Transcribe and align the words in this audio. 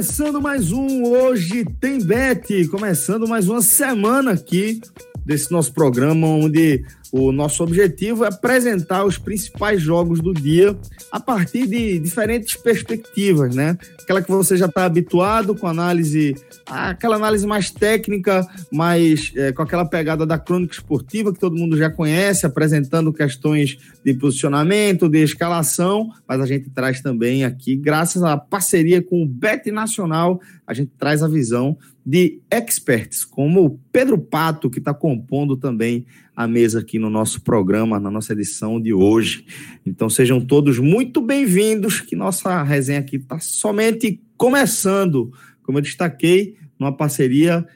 Começando 0.00 0.40
mais 0.40 0.72
um 0.72 1.04
Hoje 1.04 1.62
Tem 1.78 2.02
Bet, 2.02 2.66
começando 2.68 3.28
mais 3.28 3.50
uma 3.50 3.60
semana 3.60 4.30
aqui 4.30 4.80
desse 5.26 5.52
nosso 5.52 5.74
programa, 5.74 6.26
onde 6.26 6.82
o 7.12 7.30
nosso 7.30 7.62
objetivo 7.62 8.24
é 8.24 8.28
apresentar 8.28 9.04
os 9.04 9.18
principais 9.18 9.82
jogos 9.82 10.22
do 10.22 10.32
dia 10.32 10.74
a 11.12 11.20
partir 11.20 11.66
de 11.66 11.98
diferentes 11.98 12.56
perspectivas, 12.56 13.54
né? 13.54 13.76
Aquela 14.00 14.22
que 14.22 14.30
você 14.30 14.56
já 14.56 14.64
está 14.64 14.86
habituado 14.86 15.54
com 15.54 15.66
análise, 15.66 16.34
aquela 16.70 17.16
análise 17.16 17.46
mais 17.46 17.70
técnica, 17.70 18.46
mais 18.72 19.32
é, 19.36 19.52
com 19.52 19.62
aquela 19.62 19.84
pegada 19.84 20.24
da 20.24 20.38
crônica 20.38 20.74
esportiva 20.74 21.32
que 21.32 21.40
todo 21.40 21.56
mundo 21.56 21.76
já 21.76 21.90
conhece, 21.90 22.46
apresentando 22.46 23.12
questões 23.12 23.78
de 24.04 24.14
posicionamento, 24.14 25.08
de 25.08 25.22
escalação, 25.22 26.10
mas 26.26 26.40
a 26.40 26.46
gente 26.46 26.70
traz 26.70 27.00
também 27.00 27.44
aqui, 27.44 27.76
graças 27.76 28.22
à 28.22 28.36
parceria 28.36 29.02
com 29.02 29.22
o 29.22 29.26
Bet 29.26 29.70
Nacional, 29.70 30.40
a 30.66 30.72
gente 30.72 30.92
traz 30.98 31.22
a 31.22 31.28
visão 31.28 31.76
de 32.04 32.40
experts, 32.50 33.24
como 33.24 33.64
o 33.64 33.78
Pedro 33.92 34.18
Pato, 34.18 34.70
que 34.70 34.78
está 34.78 34.94
compondo 34.94 35.56
também 35.56 36.06
a 36.34 36.48
mesa 36.48 36.80
aqui 36.80 36.98
no 36.98 37.10
nosso 37.10 37.42
programa, 37.42 38.00
na 38.00 38.10
nossa 38.10 38.32
edição 38.32 38.80
de 38.80 38.94
hoje. 38.94 39.44
Então 39.84 40.08
sejam 40.08 40.40
todos 40.40 40.78
muito 40.78 41.20
bem-vindos, 41.20 42.00
que 42.00 42.16
nossa 42.16 42.62
resenha 42.62 43.00
aqui 43.00 43.16
está 43.16 43.38
somente 43.38 44.20
começando, 44.36 45.30
como 45.62 45.78
eu 45.78 45.82
destaquei, 45.82 46.56
numa 46.78 46.96
parceria 46.96 47.66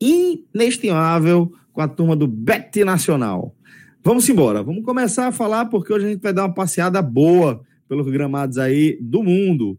inestimável 0.00 1.52
com 1.72 1.80
a 1.80 1.88
turma 1.88 2.14
do 2.14 2.26
Bet 2.26 2.84
Nacional. 2.84 3.54
Vamos 4.02 4.28
embora, 4.28 4.62
vamos 4.62 4.84
começar 4.84 5.26
a 5.28 5.32
falar, 5.32 5.66
porque 5.66 5.92
hoje 5.92 6.06
a 6.06 6.08
gente 6.10 6.22
vai 6.22 6.32
dar 6.32 6.42
uma 6.42 6.54
passeada 6.54 7.00
boa 7.00 7.62
pelos 7.88 8.06
gramados 8.10 8.58
aí 8.58 8.98
do 9.00 9.22
mundo. 9.22 9.78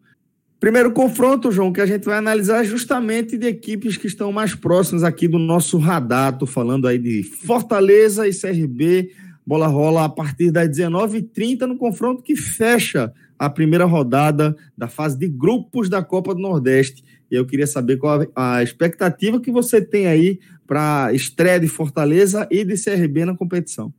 Primeiro 0.59 0.91
confronto, 0.91 1.51
João, 1.51 1.71
que 1.71 1.81
a 1.81 1.85
gente 1.85 2.05
vai 2.05 2.17
analisar 2.17 2.63
justamente 2.63 3.37
de 3.37 3.45
equipes 3.45 3.97
que 3.97 4.07
estão 4.07 4.31
mais 4.31 4.55
próximas 4.55 5.03
aqui 5.03 5.27
do 5.27 5.37
nosso 5.37 5.77
radar. 5.77 6.33
Estou 6.33 6.47
falando 6.47 6.87
aí 6.87 6.97
de 6.97 7.23
Fortaleza 7.23 8.27
e 8.27 8.31
CRB. 8.33 9.11
Bola 9.45 9.67
rola 9.67 10.05
a 10.05 10.09
partir 10.09 10.49
das 10.49 10.67
19h30 10.69 11.67
no 11.67 11.77
confronto 11.77 12.23
que 12.23 12.35
fecha 12.35 13.13
a 13.37 13.47
primeira 13.47 13.85
rodada 13.85 14.55
da 14.75 14.87
fase 14.87 15.19
de 15.19 15.27
grupos 15.27 15.87
da 15.87 16.01
Copa 16.01 16.33
do 16.33 16.41
Nordeste. 16.41 17.03
Eu 17.29 17.45
queria 17.45 17.67
saber 17.67 17.97
qual 17.97 18.25
a 18.35 18.61
expectativa 18.61 19.39
que 19.39 19.51
você 19.51 19.81
tem 19.81 20.07
aí 20.07 20.39
para 20.67 21.13
estreia 21.13 21.59
de 21.59 21.67
Fortaleza 21.67 22.47
e 22.51 22.63
de 22.63 22.75
CRB 22.81 23.25
na 23.25 23.35
competição. 23.35 23.93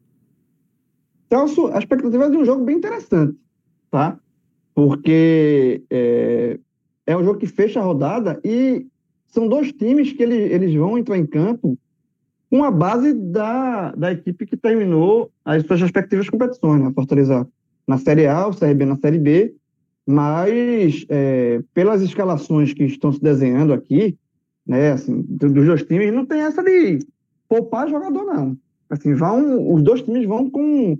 Celso, 1.29 1.67
a 1.69 1.79
expectativa 1.79 2.27
é 2.27 2.31
de 2.31 2.37
um 2.37 2.45
jogo 2.45 2.65
bem 2.65 2.77
interessante, 2.77 3.37
tá? 3.91 4.19
porque 4.77 5.83
é, 5.89 6.59
é 7.07 7.17
um 7.17 7.25
jogo 7.25 7.41
que 7.41 7.47
fecha 7.47 7.81
a 7.81 7.83
rodada 7.83 8.39
e 8.45 8.87
são 9.27 9.49
dois 9.49 9.73
times 9.73 10.13
que 10.13 10.23
eles, 10.23 10.53
eles 10.53 10.75
vão 10.75 10.99
entrar 10.99 11.17
em 11.17 11.25
campo 11.25 11.79
com 12.51 12.63
a 12.63 12.71
base 12.71 13.15
da, 13.15 13.93
da 13.93 14.13
equipe 14.13 14.45
que 14.45 14.55
terminou 14.55 15.33
as 15.43 15.65
suas 15.65 15.81
respectivas 15.81 16.29
competições, 16.29 16.83
né? 16.83 16.93
Fortaleza 16.95 17.49
na 17.89 17.97
Série 17.97 18.27
A, 18.27 18.47
o 18.47 18.55
CRB 18.55 18.85
na 18.85 18.97
Série 18.97 19.19
B, 19.19 19.55
mas 20.07 21.05
é, 21.09 21.61
pelas 21.75 22.01
escalações 22.01 22.73
que 22.73 22.85
estão 22.85 23.11
se 23.11 23.21
desenhando 23.21 23.73
aqui, 23.73 24.17
né, 24.67 24.93
assim, 24.93 25.25
dos 25.29 25.53
dois 25.53 25.83
times, 25.83 26.13
não 26.13 26.25
tem 26.25 26.41
essa 26.41 26.63
de 26.63 26.99
poupar 27.49 27.89
jogador, 27.89 28.25
não. 28.25 28.57
Assim, 28.89 29.15
vão, 29.15 29.75
os 29.75 29.83
dois 29.83 30.03
times 30.03 30.27
vão 30.27 30.49
com, 30.49 30.97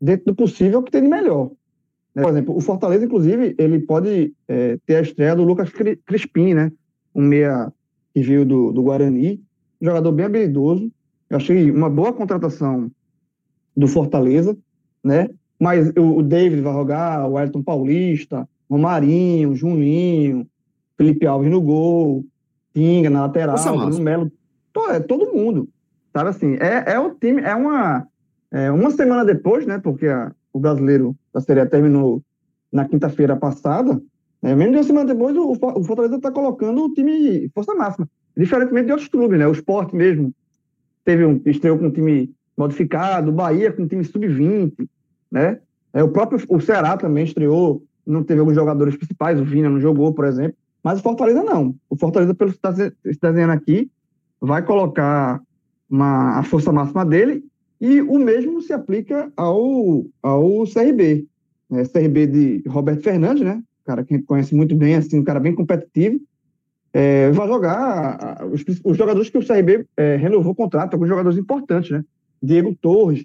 dentro 0.00 0.26
do 0.26 0.34
possível, 0.34 0.80
o 0.80 0.82
que 0.82 0.90
tem 0.90 1.02
de 1.02 1.08
melhor. 1.08 1.50
Por 2.12 2.28
exemplo, 2.28 2.56
o 2.56 2.60
Fortaleza, 2.60 3.04
inclusive, 3.04 3.54
ele 3.56 3.80
pode 3.80 4.34
é, 4.48 4.78
ter 4.84 4.96
a 4.96 5.00
estreia 5.00 5.36
do 5.36 5.44
Lucas 5.44 5.70
Crispim, 6.04 6.54
né? 6.54 6.72
Um 7.14 7.22
meia 7.22 7.72
que 8.12 8.20
veio 8.20 8.44
do, 8.44 8.72
do 8.72 8.82
Guarani, 8.82 9.40
jogador 9.80 10.12
bem 10.12 10.26
habilidoso. 10.26 10.90
Eu 11.28 11.36
achei 11.36 11.70
uma 11.70 11.88
boa 11.88 12.12
contratação 12.12 12.90
do 13.76 13.86
Fortaleza, 13.86 14.58
né? 15.04 15.28
Mas 15.60 15.92
o, 15.94 16.22
David 16.22 16.62
vai 16.62 16.72
jogar, 16.72 17.28
o 17.28 17.38
Elton 17.38 17.62
Paulista, 17.62 18.48
Romarinho, 18.68 19.54
Juninho, 19.54 20.46
Felipe 20.96 21.26
Alves 21.26 21.50
no 21.50 21.60
gol, 21.60 22.24
Tinga 22.72 23.10
na 23.10 23.22
lateral, 23.22 23.56
Bruno 23.76 24.00
Melo, 24.00 24.32
todo, 24.72 24.92
é, 24.92 25.00
todo 25.00 25.32
mundo. 25.34 25.68
Sabe 26.14 26.30
assim, 26.30 26.54
é, 26.54 26.94
é 26.94 26.98
o 26.98 27.14
time, 27.14 27.42
é 27.42 27.54
uma, 27.54 28.06
é, 28.50 28.70
uma 28.70 28.90
semana 28.90 29.24
depois, 29.24 29.66
né? 29.66 29.78
Porque 29.78 30.06
a, 30.06 30.32
o 30.52 30.58
brasileiro 30.58 31.14
da 31.32 31.40
Série 31.40 31.60
A 31.60 31.66
terminou 31.66 32.22
na 32.72 32.86
quinta-feira 32.88 33.36
passada, 33.36 34.00
né, 34.40 34.54
mesmo 34.54 34.72
de 34.72 34.78
uma 34.78 34.84
semana 34.84 35.12
depois, 35.12 35.36
o, 35.36 35.52
o 35.52 35.84
Fortaleza 35.84 36.16
está 36.16 36.30
colocando 36.30 36.84
o 36.84 36.94
time 36.94 37.50
força 37.54 37.74
máxima, 37.74 38.08
diferentemente 38.36 38.86
de 38.86 38.92
outros 38.92 39.08
clubes, 39.08 39.38
né? 39.38 39.46
O 39.46 39.52
Sport 39.52 39.92
mesmo 39.92 40.32
teve 41.04 41.24
um, 41.24 41.40
estreou 41.44 41.78
com 41.78 41.86
um 41.86 41.90
time 41.90 42.32
modificado, 42.56 43.30
o 43.30 43.34
Bahia 43.34 43.72
com 43.72 43.82
um 43.82 43.88
time 43.88 44.04
sub-20, 44.04 44.88
né? 45.30 45.58
É, 45.92 46.02
o 46.02 46.08
próprio 46.08 46.40
o 46.48 46.60
Ceará 46.60 46.96
também 46.96 47.24
estreou, 47.24 47.82
não 48.06 48.22
teve 48.22 48.40
alguns 48.40 48.54
jogadores 48.54 48.96
principais, 48.96 49.40
o 49.40 49.44
Vina 49.44 49.68
não 49.68 49.80
jogou, 49.80 50.12
por 50.12 50.24
exemplo, 50.24 50.56
mas 50.82 50.98
o 50.98 51.02
Fortaleza 51.02 51.42
não. 51.42 51.74
O 51.88 51.96
Fortaleza, 51.96 52.34
pelo 52.34 52.50
que 52.50 52.56
está 52.56 52.72
se 52.72 52.92
desenhando 53.20 53.50
aqui, 53.50 53.90
vai 54.40 54.64
colocar 54.64 55.40
uma, 55.88 56.38
a 56.38 56.42
força 56.42 56.72
máxima 56.72 57.04
dele 57.04 57.44
e 57.80 58.00
o 58.00 58.18
mesmo 58.18 58.62
se 58.62 58.72
aplica 58.72 59.30
ao, 59.36 60.04
ao 60.22 60.64
CRB. 60.64 61.26
Né? 61.68 61.84
CRB 61.84 62.26
de 62.26 62.68
Roberto 62.68 63.02
Fernandes, 63.02 63.42
né? 63.42 63.62
cara 63.84 64.04
que 64.04 64.22
conhece 64.22 64.54
muito 64.54 64.76
bem, 64.76 64.94
assim, 64.94 65.18
um 65.18 65.24
cara 65.24 65.40
bem 65.40 65.54
competitivo. 65.54 66.20
É, 66.92 67.30
vai 67.30 67.46
jogar 67.46 68.44
os, 68.52 68.64
os, 68.84 68.96
jogadores 68.96 69.30
que 69.30 69.38
o 69.38 69.46
CRB 69.46 69.86
é, 69.96 70.16
renovou 70.16 70.52
o 70.52 70.54
contrato, 70.54 70.94
alguns 70.94 71.08
jogadores 71.08 71.38
importantes, 71.38 71.90
né? 71.90 72.04
Diego 72.42 72.74
Torres, 72.74 73.24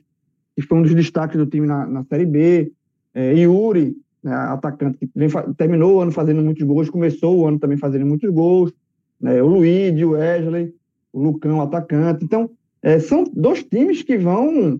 que 0.55 0.61
foi 0.61 0.77
um 0.77 0.81
dos 0.81 0.95
destaques 0.95 1.37
do 1.37 1.45
time 1.45 1.67
na, 1.67 1.85
na 1.85 2.03
Série 2.05 2.25
B, 2.25 2.71
é, 3.13 3.33
Yuri, 3.33 3.95
né, 4.23 4.33
atacante 4.33 4.97
que 4.97 5.09
vem, 5.15 5.29
terminou 5.57 5.95
o 5.95 6.01
ano 6.01 6.11
fazendo 6.11 6.41
muitos 6.41 6.63
gols, 6.63 6.89
começou 6.89 7.37
o 7.37 7.47
ano 7.47 7.59
também 7.59 7.77
fazendo 7.77 8.05
muitos 8.05 8.29
gols, 8.31 8.73
né, 9.19 9.41
o 9.41 9.47
Luigi, 9.47 10.03
o 10.03 10.11
Wesley, 10.11 10.73
o 11.13 11.21
Lucão, 11.21 11.61
atacante. 11.61 12.23
Então, 12.23 12.49
é, 12.81 12.99
são 12.99 13.23
dois 13.33 13.63
times 13.63 14.01
que 14.03 14.17
vão 14.17 14.79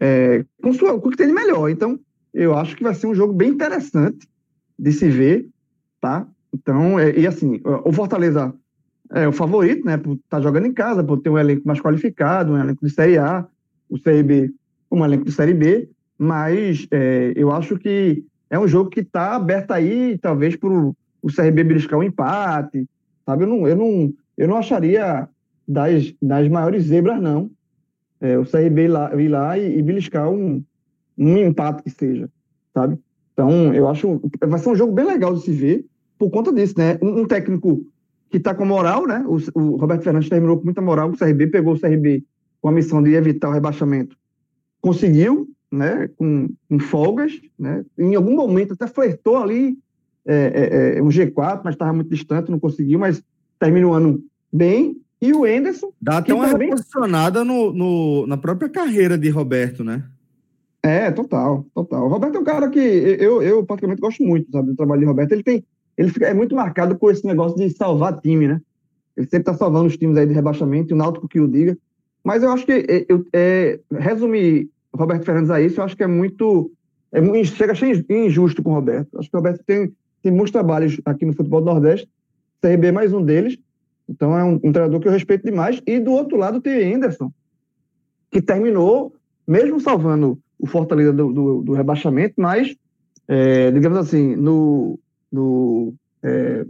é, 0.00 0.44
com, 0.62 0.72
sua, 0.72 0.98
com 1.00 1.08
o 1.08 1.10
que 1.10 1.16
tem 1.16 1.26
de 1.26 1.32
melhor. 1.32 1.68
Então, 1.68 1.98
eu 2.32 2.54
acho 2.54 2.76
que 2.76 2.82
vai 2.82 2.94
ser 2.94 3.06
um 3.06 3.14
jogo 3.14 3.32
bem 3.32 3.50
interessante 3.50 4.28
de 4.78 4.92
se 4.92 5.08
ver, 5.08 5.48
tá? 6.00 6.26
Então, 6.52 6.98
é, 6.98 7.18
e 7.18 7.26
assim, 7.26 7.60
o 7.84 7.92
Fortaleza 7.92 8.54
é 9.10 9.26
o 9.26 9.32
favorito, 9.32 9.84
né? 9.84 9.96
Por 9.96 10.14
estar 10.14 10.38
tá 10.38 10.40
jogando 10.40 10.66
em 10.66 10.72
casa, 10.72 11.02
por 11.02 11.20
ter 11.20 11.30
um 11.30 11.38
elenco 11.38 11.66
mais 11.66 11.80
qualificado, 11.80 12.52
um 12.52 12.58
elenco 12.58 12.84
de 12.86 12.92
Série 12.92 13.18
A, 13.18 13.46
o 13.88 13.98
CRB, 13.98 14.52
um 14.90 15.04
elenco 15.04 15.24
de 15.24 15.32
Série 15.32 15.54
B, 15.54 15.88
mas 16.18 16.86
é, 16.90 17.32
eu 17.36 17.52
acho 17.52 17.78
que 17.78 18.24
é 18.50 18.58
um 18.58 18.66
jogo 18.66 18.90
que 18.90 19.00
está 19.00 19.36
aberto 19.36 19.72
aí, 19.72 20.18
talvez, 20.18 20.56
para 20.56 20.68
o 20.70 20.94
CRB 21.34 21.64
beliscar 21.64 21.98
um 21.98 22.02
empate, 22.02 22.86
sabe? 23.24 23.44
Eu 23.44 23.48
não, 23.48 23.68
eu 23.68 23.76
não, 23.76 24.12
eu 24.36 24.48
não 24.48 24.56
acharia 24.56 25.28
das, 25.66 26.14
das 26.20 26.48
maiores 26.48 26.84
zebras, 26.84 27.20
não. 27.20 27.50
É, 28.20 28.36
o 28.38 28.44
CRB 28.44 28.84
ir 28.84 28.88
lá, 28.88 29.14
ir 29.14 29.28
lá 29.28 29.58
e, 29.58 29.78
e 29.78 29.82
beliscar 29.82 30.28
um, 30.28 30.64
um 31.16 31.36
empate 31.38 31.82
que 31.82 31.90
seja, 31.90 32.28
sabe? 32.74 32.98
Então, 33.32 33.72
eu 33.72 33.88
acho 33.88 34.20
vai 34.46 34.58
ser 34.58 34.70
um 34.70 34.74
jogo 34.74 34.92
bem 34.92 35.04
legal 35.04 35.32
de 35.34 35.42
se 35.42 35.52
ver 35.52 35.84
por 36.18 36.30
conta 36.30 36.52
disso, 36.52 36.74
né? 36.76 36.98
Um, 37.00 37.20
um 37.20 37.26
técnico 37.26 37.86
que 38.28 38.38
está 38.38 38.54
com 38.54 38.64
moral, 38.64 39.06
né? 39.06 39.24
O, 39.26 39.36
o, 39.58 39.76
Roberto 39.76 40.02
Fernandes 40.02 40.28
terminou 40.28 40.58
com 40.58 40.64
muita 40.64 40.82
moral 40.82 41.10
o 41.10 41.16
CRB, 41.16 41.46
pegou 41.46 41.74
o 41.74 41.80
CRB 41.80 42.24
com 42.60 42.68
a 42.68 42.72
missão 42.72 43.02
de 43.02 43.14
evitar 43.14 43.48
o 43.48 43.52
rebaixamento. 43.52 44.16
Conseguiu, 44.80 45.48
né? 45.70 46.08
Com, 46.16 46.48
com 46.68 46.78
folgas, 46.78 47.32
né? 47.58 47.84
Em 47.98 48.14
algum 48.14 48.34
momento 48.34 48.74
até 48.74 48.86
flertou 48.86 49.36
ali 49.36 49.76
é, 50.26 50.96
é, 50.96 51.02
um 51.02 51.08
G4, 51.08 51.62
mas 51.64 51.74
estava 51.74 51.92
muito 51.92 52.10
distante, 52.10 52.50
não 52.50 52.58
conseguiu, 52.58 52.98
mas 52.98 53.22
termina 53.58 53.86
o 53.86 53.94
ano 53.94 54.22
bem. 54.52 55.00
E 55.20 55.32
o 55.32 55.44
Enderson. 55.44 55.90
Dá 56.00 56.18
até 56.18 56.32
uma 56.32 56.46
reposicionada 56.46 57.44
no, 57.44 57.72
no, 57.72 58.26
na 58.26 58.36
própria 58.36 58.68
carreira 58.68 59.18
de 59.18 59.28
Roberto, 59.30 59.82
né? 59.82 60.04
É, 60.80 61.10
total, 61.10 61.66
total. 61.74 62.04
O 62.04 62.08
Roberto 62.08 62.36
é 62.36 62.38
um 62.38 62.44
cara 62.44 62.68
que 62.70 62.78
eu, 62.78 63.42
eu 63.42 63.64
praticamente 63.64 64.00
gosto 64.00 64.22
muito, 64.22 64.48
sabe, 64.52 64.68
do 64.68 64.76
trabalho 64.76 65.00
de 65.00 65.06
Roberto. 65.06 65.32
Ele 65.32 65.42
tem, 65.42 65.64
ele 65.96 66.10
fica, 66.10 66.26
é 66.26 66.34
muito 66.34 66.54
marcado 66.54 66.96
com 66.96 67.10
esse 67.10 67.26
negócio 67.26 67.56
de 67.56 67.68
salvar 67.70 68.20
time, 68.20 68.46
né? 68.46 68.60
Ele 69.16 69.26
sempre 69.26 69.44
tá 69.44 69.54
salvando 69.54 69.86
os 69.86 69.96
times 69.96 70.16
aí 70.16 70.26
de 70.26 70.32
rebaixamento, 70.32 70.92
e 70.92 70.94
o 70.94 70.96
Náutico 70.96 71.26
que 71.26 71.40
o 71.40 71.48
diga. 71.48 71.76
Mas 72.22 72.42
eu 72.42 72.50
acho 72.50 72.66
que, 72.66 72.72
é, 72.72 73.06
eu, 73.08 73.24
é, 73.32 73.78
resumir 73.92 74.68
Roberto 74.94 75.24
Fernandes 75.24 75.50
a 75.50 75.60
isso, 75.60 75.80
eu 75.80 75.84
acho 75.84 75.96
que 75.96 76.02
é 76.02 76.06
muito, 76.06 76.70
é 77.12 77.44
chega 77.44 77.72
a 77.72 77.76
ser 77.76 78.04
injusto 78.10 78.62
com 78.62 78.70
o 78.70 78.74
Roberto. 78.74 79.18
Acho 79.18 79.30
que 79.30 79.36
o 79.36 79.38
Roberto 79.38 79.62
tem, 79.64 79.92
tem 80.22 80.32
muitos 80.32 80.50
trabalhos 80.50 81.00
aqui 81.04 81.24
no 81.24 81.32
futebol 81.32 81.60
do 81.60 81.66
Nordeste, 81.66 82.08
CRB 82.60 82.88
é 82.88 82.92
mais 82.92 83.12
um 83.12 83.24
deles, 83.24 83.56
então 84.08 84.36
é 84.36 84.42
um, 84.42 84.54
um 84.54 84.72
treinador 84.72 85.00
que 85.00 85.08
eu 85.08 85.12
respeito 85.12 85.44
demais. 85.44 85.80
E 85.86 86.00
do 86.00 86.12
outro 86.12 86.36
lado 86.36 86.60
tem 86.60 86.94
Anderson, 86.94 87.30
que 88.30 88.42
terminou, 88.42 89.14
mesmo 89.46 89.80
salvando 89.80 90.38
o 90.58 90.66
Fortaleza 90.66 91.12
do, 91.12 91.32
do, 91.32 91.62
do 91.62 91.72
rebaixamento, 91.72 92.34
mas, 92.36 92.74
é, 93.28 93.70
digamos 93.70 93.98
assim, 93.98 94.34
no, 94.34 94.98
no, 95.30 95.94
é, 96.22 96.66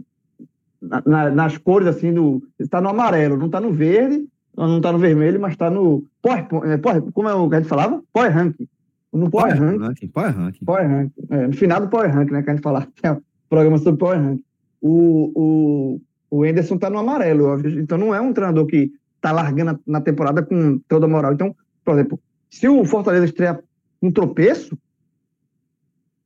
na, 0.81 1.31
nas 1.31 1.57
cores, 1.57 1.87
assim, 1.87 2.13
do, 2.13 2.43
está 2.59 2.79
no 2.79 2.89
amarelo, 2.89 3.37
não 3.37 3.47
está 3.47 3.59
no 3.59 3.71
verde, 3.71 4.27
não 4.55 4.77
está 4.77 4.91
no 4.91 4.99
vermelho, 4.99 5.39
mas 5.39 5.53
está 5.53 5.69
no 5.69 6.03
power, 6.21 6.47
é, 6.65 6.77
power, 6.77 7.01
como 7.13 7.29
é 7.29 7.33
o 7.33 7.49
que 7.49 7.55
a 7.55 7.59
gente 7.59 7.69
falava? 7.69 8.01
Power 8.11 8.31
ranking. 8.31 8.67
No 9.11 9.29
Power, 9.29 9.55
power 9.55 9.59
Ranking. 9.59 9.85
ranking. 9.85 10.07
Power 10.07 10.37
Ranking. 10.37 10.65
Power 10.65 10.87
ranking. 10.87 11.27
É, 11.31 11.47
no 11.47 11.53
final 11.53 11.81
do 11.81 11.89
Power 11.89 12.13
Ranking, 12.13 12.31
né, 12.31 12.43
que 12.43 12.49
a 12.49 12.53
gente 12.53 12.63
falava, 12.63 12.87
é 13.01 13.11
um 13.11 13.21
programa 13.49 13.77
sobre 13.79 13.99
Power 13.99 14.21
Ranking. 14.21 14.43
O, 14.81 15.31
o, 15.35 16.01
o 16.29 16.45
Enderson 16.45 16.75
está 16.75 16.89
no 16.89 16.99
amarelo, 16.99 17.59
então 17.79 17.97
não 17.97 18.13
é 18.13 18.21
um 18.21 18.31
treinador 18.31 18.65
que 18.67 18.91
está 19.15 19.31
largando 19.31 19.79
na 19.85 19.99
temporada 19.99 20.43
com 20.43 20.79
toda 20.87 21.05
a 21.05 21.09
moral. 21.09 21.33
Então, 21.33 21.55
por 21.83 21.95
exemplo, 21.95 22.19
se 22.49 22.67
o 22.67 22.85
Fortaleza 22.85 23.25
estrear 23.25 23.59
um 24.01 24.11
tropeço, 24.11 24.77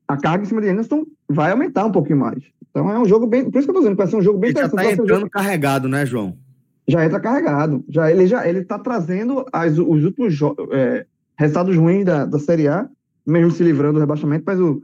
a 0.08 0.18
carga 0.18 0.44
em 0.44 0.48
cima 0.48 0.62
de 0.62 0.70
Anderson 0.70 1.06
vai 1.28 1.52
aumentar 1.52 1.86
um 1.86 1.92
pouquinho 1.92 2.20
mais. 2.20 2.44
Então 2.70 2.90
é 2.92 3.00
um 3.00 3.06
jogo 3.06 3.26
bem. 3.26 3.50
Por 3.50 3.58
isso 3.58 3.68
que 3.68 3.72
eu 3.72 3.76
tô 3.76 3.80
dizendo, 3.82 3.96
vai 3.96 4.08
ser 4.08 4.16
um 4.16 4.22
jogo 4.22 4.40
bem 4.40 4.50
ele 4.50 4.60
interessante. 4.60 4.84
Já 4.84 4.88
tá 4.88 4.94
entrando 4.94 5.18
um 5.18 5.20
jogo... 5.22 5.32
carregado, 5.32 5.88
né, 5.88 6.06
João? 6.06 6.38
Já 6.88 7.06
entra 7.06 7.20
carregado. 7.20 7.84
Já, 7.88 8.12
ele 8.12 8.28
já 8.28 8.48
ele 8.48 8.64
tá 8.64 8.78
trazendo 8.78 9.46
as, 9.52 9.78
os 9.78 10.04
últimos 10.04 10.38
é, 10.72 11.06
resultados 11.38 11.76
ruins 11.76 12.06
da, 12.06 12.26
da 12.26 12.40
Série 12.40 12.68
A, 12.68 12.88
mesmo 13.26 13.52
se 13.52 13.64
livrando 13.64 13.94
do 13.94 14.00
rebaixamento, 14.00 14.44
mas 14.46 14.60
o 14.60 14.82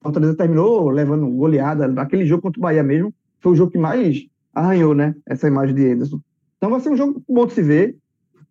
Fortaleza 0.00 0.36
terminou 0.36 0.90
levando 0.90 1.28
goleada. 1.28 1.86
Aquele 2.00 2.24
jogo 2.24 2.42
contra 2.42 2.58
o 2.58 2.62
Bahia 2.62 2.82
mesmo 2.82 3.12
foi 3.40 3.52
o 3.52 3.56
jogo 3.56 3.72
que 3.72 3.78
mais 3.78 4.26
arranhou, 4.54 4.94
né? 4.94 5.14
Essa 5.26 5.48
imagem 5.48 5.74
de 5.74 5.86
Anderson. 5.86 6.20
Então 6.56 6.70
vai 6.70 6.80
ser 6.80 6.90
um 6.90 6.96
jogo 6.96 7.22
bom 7.28 7.46
de 7.46 7.52
se 7.54 7.62
ver. 7.62 7.96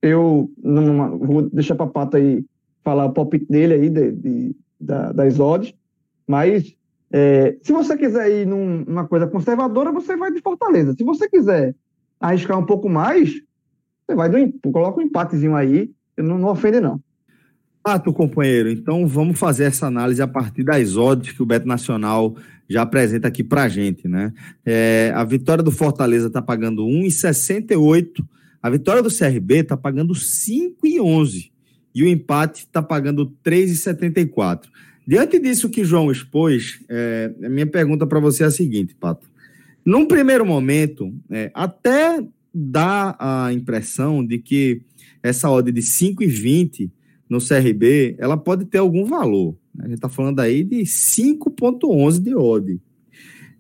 Eu 0.01 0.49
não, 0.61 1.17
vou 1.17 1.41
deixar 1.49 1.75
para 1.75 1.87
Pata 1.87 2.17
aí 2.17 2.45
falar 2.83 3.05
o 3.05 3.13
palpite 3.13 3.45
dele 3.49 3.73
aí 3.73 3.89
de, 3.89 4.11
de 4.11 4.55
da, 4.79 5.11
das 5.11 5.39
odds, 5.39 5.73
mas 6.25 6.73
é, 7.11 7.57
se 7.61 7.73
você 7.73 7.97
quiser 7.97 8.29
ir 8.29 8.47
num, 8.47 8.85
numa 8.85 9.07
coisa 9.07 9.27
conservadora, 9.27 9.91
você 9.91 10.15
vai 10.15 10.31
de 10.31 10.41
Fortaleza. 10.41 10.93
Se 10.93 11.03
você 11.03 11.27
quiser 11.27 11.75
arriscar 12.19 12.57
um 12.57 12.65
pouco 12.65 12.89
mais, 12.89 13.41
você 14.05 14.15
vai 14.15 14.29
do 14.29 14.71
coloca 14.71 14.99
um 14.99 15.03
empatezinho 15.03 15.55
aí, 15.55 15.91
não, 16.17 16.37
não 16.37 16.49
ofende 16.49 16.79
não. 16.79 16.99
Fato, 17.85 18.11
companheiro. 18.11 18.69
Então 18.69 19.07
vamos 19.07 19.39
fazer 19.39 19.65
essa 19.65 19.87
análise 19.87 20.21
a 20.21 20.27
partir 20.27 20.63
das 20.63 20.97
odds 20.97 21.31
que 21.31 21.41
o 21.41 21.45
Beto 21.45 21.67
Nacional 21.67 22.35
já 22.69 22.81
apresenta 22.81 23.27
aqui 23.27 23.43
para 23.43 23.69
gente, 23.69 24.07
né? 24.07 24.33
É, 24.65 25.11
a 25.15 25.23
vitória 25.23 25.63
do 25.63 25.71
Fortaleza 25.71 26.27
está 26.27 26.41
pagando 26.41 26.83
1,68, 26.83 28.23
a 28.61 28.69
vitória 28.69 29.01
do 29.01 29.09
CRB 29.09 29.59
está 29.59 29.77
pagando 29.77 30.13
5,11 30.13 31.51
e 31.95 32.03
o 32.03 32.07
empate 32.07 32.61
está 32.61 32.81
pagando 32.81 33.33
3,74. 33.43 34.65
Diante 35.07 35.39
disso 35.39 35.69
que 35.69 35.83
João 35.83 36.11
expôs, 36.11 36.79
é, 36.87 37.33
a 37.43 37.49
minha 37.49 37.65
pergunta 37.65 38.05
para 38.05 38.19
você 38.19 38.43
é 38.43 38.47
a 38.47 38.51
seguinte, 38.51 38.95
Pato. 38.99 39.27
Num 39.89 40.05
primeiro 40.05 40.45
momento, 40.45 41.11
é, 41.31 41.49
até 41.51 42.23
dá 42.53 43.15
a 43.17 43.51
impressão 43.51 44.23
de 44.23 44.37
que 44.37 44.83
essa 45.23 45.49
odd 45.49 45.71
de 45.71 45.81
5,20 45.81 46.91
no 47.27 47.39
CRB, 47.39 48.15
ela 48.19 48.37
pode 48.37 48.65
ter 48.65 48.77
algum 48.77 49.03
valor. 49.03 49.57
A 49.79 49.85
gente 49.85 49.95
está 49.95 50.07
falando 50.07 50.41
aí 50.41 50.63
de 50.63 50.81
5,11 50.81 52.19
de 52.19 52.35
odd. 52.35 52.79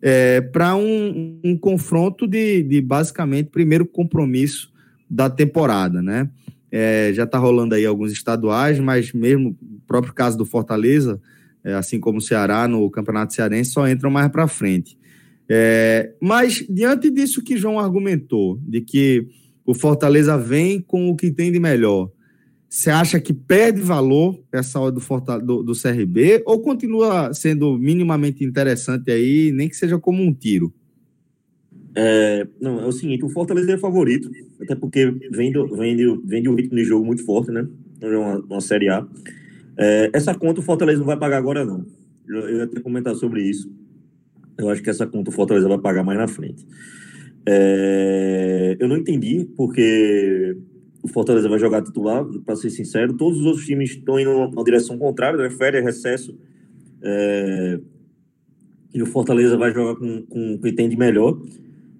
É, 0.03 0.39
para 0.39 0.75
um, 0.75 1.39
um, 1.43 1.57
confronto 1.57 2.27
de, 2.27 2.61
de 2.61 2.79
basicamente 2.79 3.49
primeiro 3.49 3.83
compromisso 3.87 4.71
da 5.09 5.31
temporada, 5.31 5.99
né? 5.99 6.29
É, 6.71 7.11
já 7.11 7.23
está 7.23 7.39
rolando 7.39 7.73
aí 7.73 7.87
alguns 7.87 8.11
estaduais, 8.11 8.79
mas 8.79 9.11
mesmo 9.13 9.57
o 9.59 9.81
próprio 9.87 10.13
caso 10.13 10.37
do 10.37 10.45
Fortaleza, 10.45 11.19
é, 11.63 11.73
assim 11.73 11.99
como 11.99 12.19
o 12.19 12.21
Ceará 12.21 12.67
no 12.67 12.87
Campeonato 12.91 13.33
Cearense, 13.33 13.71
só 13.71 13.89
entram 13.89 14.11
mais 14.11 14.31
para 14.31 14.47
frente. 14.47 14.98
É, 15.49 16.13
mas 16.21 16.63
diante 16.69 17.09
disso 17.09 17.43
que 17.43 17.57
João 17.57 17.79
argumentou, 17.79 18.59
de 18.61 18.81
que 18.81 19.27
o 19.65 19.73
Fortaleza 19.73 20.37
vem 20.37 20.79
com 20.79 21.09
o 21.09 21.15
que 21.15 21.31
tem 21.31 21.51
de 21.51 21.59
melhor, 21.59 22.11
você 22.69 22.91
acha 22.91 23.19
que 23.19 23.33
perde 23.33 23.81
valor 23.81 24.39
essa 24.51 24.79
hora 24.79 24.91
do, 24.91 25.01
do, 25.39 25.63
do 25.63 25.73
CRB 25.73 26.43
ou 26.45 26.61
continua 26.61 27.33
sendo 27.33 27.79
minimamente 27.79 28.43
interessante 28.43 29.09
aí, 29.09 29.51
nem 29.51 29.67
que 29.67 29.75
seja 29.75 29.97
como 29.97 30.21
um 30.21 30.31
tiro? 30.31 30.71
É, 31.95 32.47
não, 32.61 32.79
é 32.79 32.85
o 32.85 32.91
seguinte, 32.91 33.25
o 33.25 33.29
Fortaleza 33.29 33.73
é 33.73 33.77
favorito, 33.77 34.29
até 34.61 34.75
porque 34.75 35.07
vem, 35.31 35.51
do, 35.51 35.67
vem, 35.75 35.97
do, 35.97 36.21
vem 36.23 36.43
de 36.43 36.47
um 36.47 36.53
ritmo 36.53 36.75
de 36.75 36.83
jogo 36.83 37.03
muito 37.03 37.25
forte, 37.25 37.51
né? 37.51 37.67
Uma, 38.03 38.37
uma 38.37 38.61
Série 38.61 38.87
A. 38.87 39.05
É, 39.75 40.11
essa 40.13 40.35
conta 40.35 40.59
o 40.59 40.63
Fortaleza 40.63 40.99
não 40.99 41.07
vai 41.07 41.17
pagar 41.17 41.37
agora, 41.37 41.65
não. 41.65 41.83
Eu, 42.27 42.41
eu 42.41 42.57
ia 42.57 42.63
até 42.65 42.79
comentar 42.79 43.15
sobre 43.15 43.41
isso. 43.41 43.78
Eu 44.59 44.69
acho 44.69 44.83
que 44.83 44.89
essa 44.89 45.07
conta 45.07 45.29
o 45.29 45.33
Fortaleza 45.33 45.67
vai 45.67 45.79
pagar 45.79 46.03
mais 46.03 46.19
na 46.19 46.27
frente. 46.27 46.65
É, 47.45 48.77
eu 48.79 48.87
não 48.87 48.97
entendi 48.97 49.47
porque 49.55 50.55
o 51.01 51.07
Fortaleza 51.07 51.47
vai 51.47 51.57
jogar 51.57 51.81
titular, 51.81 52.25
para 52.45 52.55
ser 52.55 52.69
sincero. 52.69 53.13
Todos 53.13 53.39
os 53.39 53.45
outros 53.45 53.65
times 53.65 53.91
estão 53.91 54.19
indo 54.19 54.49
na 54.49 54.63
direção 54.63 54.97
contrária, 54.97 55.37
né? 55.37 55.49
férias, 55.49 55.83
recesso. 55.83 56.37
É, 57.01 57.79
e 58.93 59.01
o 59.01 59.05
Fortaleza 59.05 59.57
vai 59.57 59.73
jogar 59.73 59.95
com, 59.95 60.23
com 60.23 60.53
o 60.55 60.61
que 60.61 60.71
tem 60.73 60.89
de 60.89 60.97
melhor. 60.97 61.39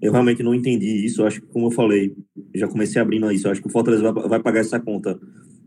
Eu 0.01 0.11
realmente 0.11 0.43
não 0.43 0.53
entendi 0.53 1.05
isso. 1.05 1.21
Eu 1.21 1.27
acho 1.27 1.41
que, 1.41 1.47
como 1.47 1.67
eu 1.67 1.71
falei, 1.71 2.15
já 2.55 2.67
comecei 2.67 3.01
abrindo 3.01 3.31
isso. 3.31 3.47
Eu 3.47 3.51
acho 3.51 3.61
que 3.61 3.67
o 3.67 3.71
Fortaleza 3.71 4.11
vai, 4.11 4.27
vai 4.27 4.39
pagar 4.41 4.59
essa 4.59 4.79
conta 4.79 5.19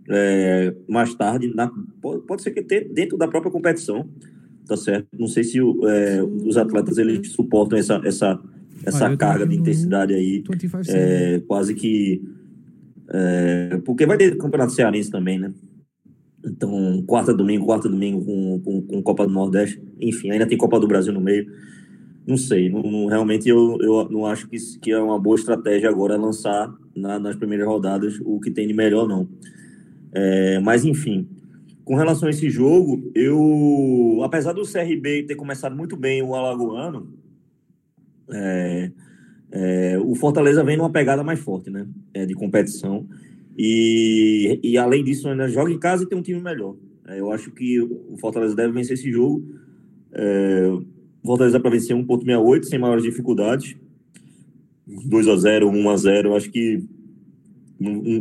é, 0.09 0.75
mais 0.89 1.15
tarde. 1.15 1.53
Na, 1.55 1.71
pode, 2.01 2.43
ser 2.43 2.51
que 2.51 2.63
dentro 2.63 3.17
da 3.17 3.29
própria 3.29 3.53
competição, 3.53 4.09
tá 4.67 4.77
certo? 4.77 5.09
Não 5.19 5.27
sei 5.27 5.45
se 5.45 5.59
é, 5.59 6.23
os 6.23 6.57
atletas 6.57 6.99
eles 6.99 7.33
suportam 7.33 7.79
essa, 7.79 8.01
essa, 8.05 8.41
essa 8.85 9.07
ah, 9.07 9.17
carga 9.17 9.47
de 9.47 9.57
intensidade 9.57 10.15
aí. 10.15 10.43
É, 10.89 11.41
quase 11.47 11.75
que. 11.75 12.23
É, 13.09 13.81
porque 13.85 14.07
vai 14.07 14.17
ter 14.17 14.37
campeonato 14.37 14.73
cearense 14.73 15.11
também, 15.11 15.39
né? 15.39 15.53
Então, 16.45 17.03
quarta 17.07 17.33
domingo, 17.33 17.67
quarta 17.67 17.89
domingo 17.89 18.25
com, 18.25 18.61
com, 18.61 18.83
com 18.83 19.03
Copa 19.03 19.27
do 19.27 19.33
Nordeste. 19.33 19.81
Enfim, 20.01 20.31
ainda 20.31 20.47
tem 20.47 20.59
Copa 20.59 20.81
do 20.81 20.89
Brasil 20.89 21.13
no 21.13 21.21
meio 21.21 21.47
não 22.27 22.37
sei, 22.37 22.71
não, 22.71 22.83
não, 22.83 23.07
realmente 23.07 23.49
eu, 23.49 23.79
eu 23.81 24.09
não 24.09 24.27
acho 24.27 24.49
que, 24.49 24.57
que 24.81 24.93
é 24.93 24.99
uma 24.99 25.19
boa 25.19 25.37
estratégia 25.37 25.89
agora 25.89 26.17
lançar 26.17 26.73
na, 26.95 27.19
nas 27.19 27.37
primeiras 27.37 27.67
rodadas 27.67 28.21
o 28.25 28.39
que 28.39 28.51
tem 28.51 28.67
de 28.67 28.75
melhor, 28.75 29.09
não. 29.09 29.29
É, 30.13 30.61
mas, 30.61 30.85
enfim, 30.85 31.27
com 31.85 31.95
relação 31.95 32.29
a 32.29 32.31
esse 32.31 32.49
jogo, 32.49 33.11
eu, 33.15 34.21
apesar 34.23 34.53
do 34.53 34.63
CRB 34.63 35.25
ter 35.25 35.35
começado 35.35 35.77
muito 35.77 35.97
bem 35.97 36.23
o 36.23 36.35
Alagoano, 36.35 37.13
é, 38.31 38.91
é, 39.51 39.99
o 39.99 40.15
Fortaleza 40.15 40.65
vem 40.65 40.77
numa 40.77 40.91
pegada 40.91 41.23
mais 41.23 41.41
forte, 41.41 41.71
né, 41.71 41.87
é, 42.15 42.25
de 42.25 42.35
competição. 42.35 43.07
E, 43.57 44.59
e, 44.63 44.79
além 44.79 45.05
disso, 45.05 45.29
ainda 45.29 45.49
joga 45.49 45.71
em 45.71 45.79
casa 45.79 46.05
e 46.05 46.07
tem 46.07 46.17
um 46.17 46.23
time 46.23 46.41
melhor. 46.41 46.75
É, 47.07 47.21
eu 47.21 47.31
acho 47.31 47.51
que 47.51 47.81
o 47.81 48.17
Fortaleza 48.19 48.55
deve 48.55 48.73
vencer 48.73 48.95
esse 48.95 49.11
jogo. 49.11 49.45
É, 50.13 50.71
Fortaleza 51.23 51.61
para 51.61 51.71
vencer 51.71 51.95
1.68 51.95 52.65
sem 52.65 52.79
maiores 52.79 53.05
dificuldades. 53.05 53.77
2 54.87 55.29
a 55.29 55.37
0 55.37 55.69
1 55.69 55.91
a 55.91 55.97
0 55.97 56.37
acho 56.37 56.51
que 56.51 56.83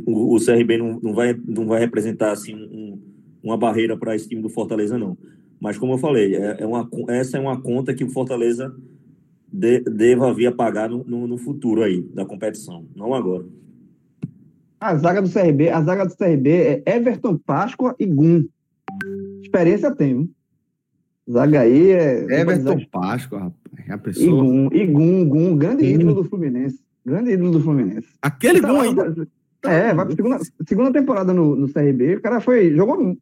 o 0.05 0.37
CRB 0.39 0.77
não, 0.77 0.99
não, 1.01 1.13
vai, 1.13 1.39
não 1.45 1.65
vai 1.65 1.79
representar 1.79 2.31
assim, 2.31 2.55
um, 2.55 2.99
uma 3.43 3.57
barreira 3.57 3.97
para 3.97 4.15
esse 4.15 4.27
time 4.27 4.41
do 4.41 4.49
Fortaleza, 4.49 4.97
não. 4.97 5.17
Mas, 5.59 5.77
como 5.77 5.93
eu 5.93 5.97
falei, 5.97 6.35
é, 6.35 6.57
é 6.59 6.65
uma, 6.65 6.89
essa 7.09 7.37
é 7.37 7.39
uma 7.39 7.61
conta 7.61 7.93
que 7.93 8.03
o 8.03 8.09
Fortaleza 8.09 8.75
de, 9.51 9.81
deva 9.81 10.33
vir 10.33 10.47
a 10.47 10.51
pagar 10.51 10.89
no, 10.89 11.03
no, 11.03 11.27
no, 11.27 11.37
futuro 11.37 11.83
aí, 11.83 12.01
da 12.01 12.25
competição, 12.25 12.85
não 12.95 13.13
agora. 13.13 13.45
A 14.79 14.95
zaga 14.95 15.21
do 15.21 15.29
CRB, 15.29 15.69
a 15.69 15.81
zaga 15.81 16.05
do 16.05 16.15
CRB 16.15 16.49
é 16.49 16.83
Everton 16.85 17.37
Páscoa 17.37 17.95
e 17.99 18.05
Gum. 18.05 18.47
Experiência 19.41 19.93
tem, 19.93 20.11
hein? 20.11 20.35
Zaga 21.29 21.61
aí 21.61 21.91
é. 21.91 22.41
Everton 22.41 22.79
Páscoa, 22.91 23.39
rapaz. 23.39 23.61
Já 23.87 23.97
pensou? 23.97 24.23
Igum, 24.23 24.69
Igum, 24.73 25.21
Igum 25.21 25.57
grande 25.57 25.85
ídolo 25.85 26.15
do 26.15 26.23
Fluminense. 26.23 26.79
Grande 27.05 27.31
ídolo 27.31 27.51
do 27.51 27.61
Fluminense. 27.61 28.07
Aquele 28.21 28.59
então, 28.59 28.77
ainda? 29.63 29.77
É, 29.77 29.93
vai 29.93 30.05
para 30.05 30.15
segunda, 30.15 30.39
segunda 30.67 30.91
temporada 30.93 31.33
no, 31.33 31.55
no 31.55 31.71
CRB. 31.71 32.15
O 32.15 32.21
cara 32.21 32.39
foi, 32.41 32.75
jogou 32.75 33.17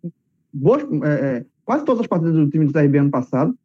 boas, 0.53 0.83
é, 1.03 1.07
é, 1.07 1.45
quase 1.65 1.85
todas 1.85 2.01
as 2.01 2.07
partidas 2.07 2.33
do 2.33 2.49
time 2.49 2.65
do 2.65 2.73
CRB 2.73 2.97
ano 2.97 3.11
passado. 3.11 3.55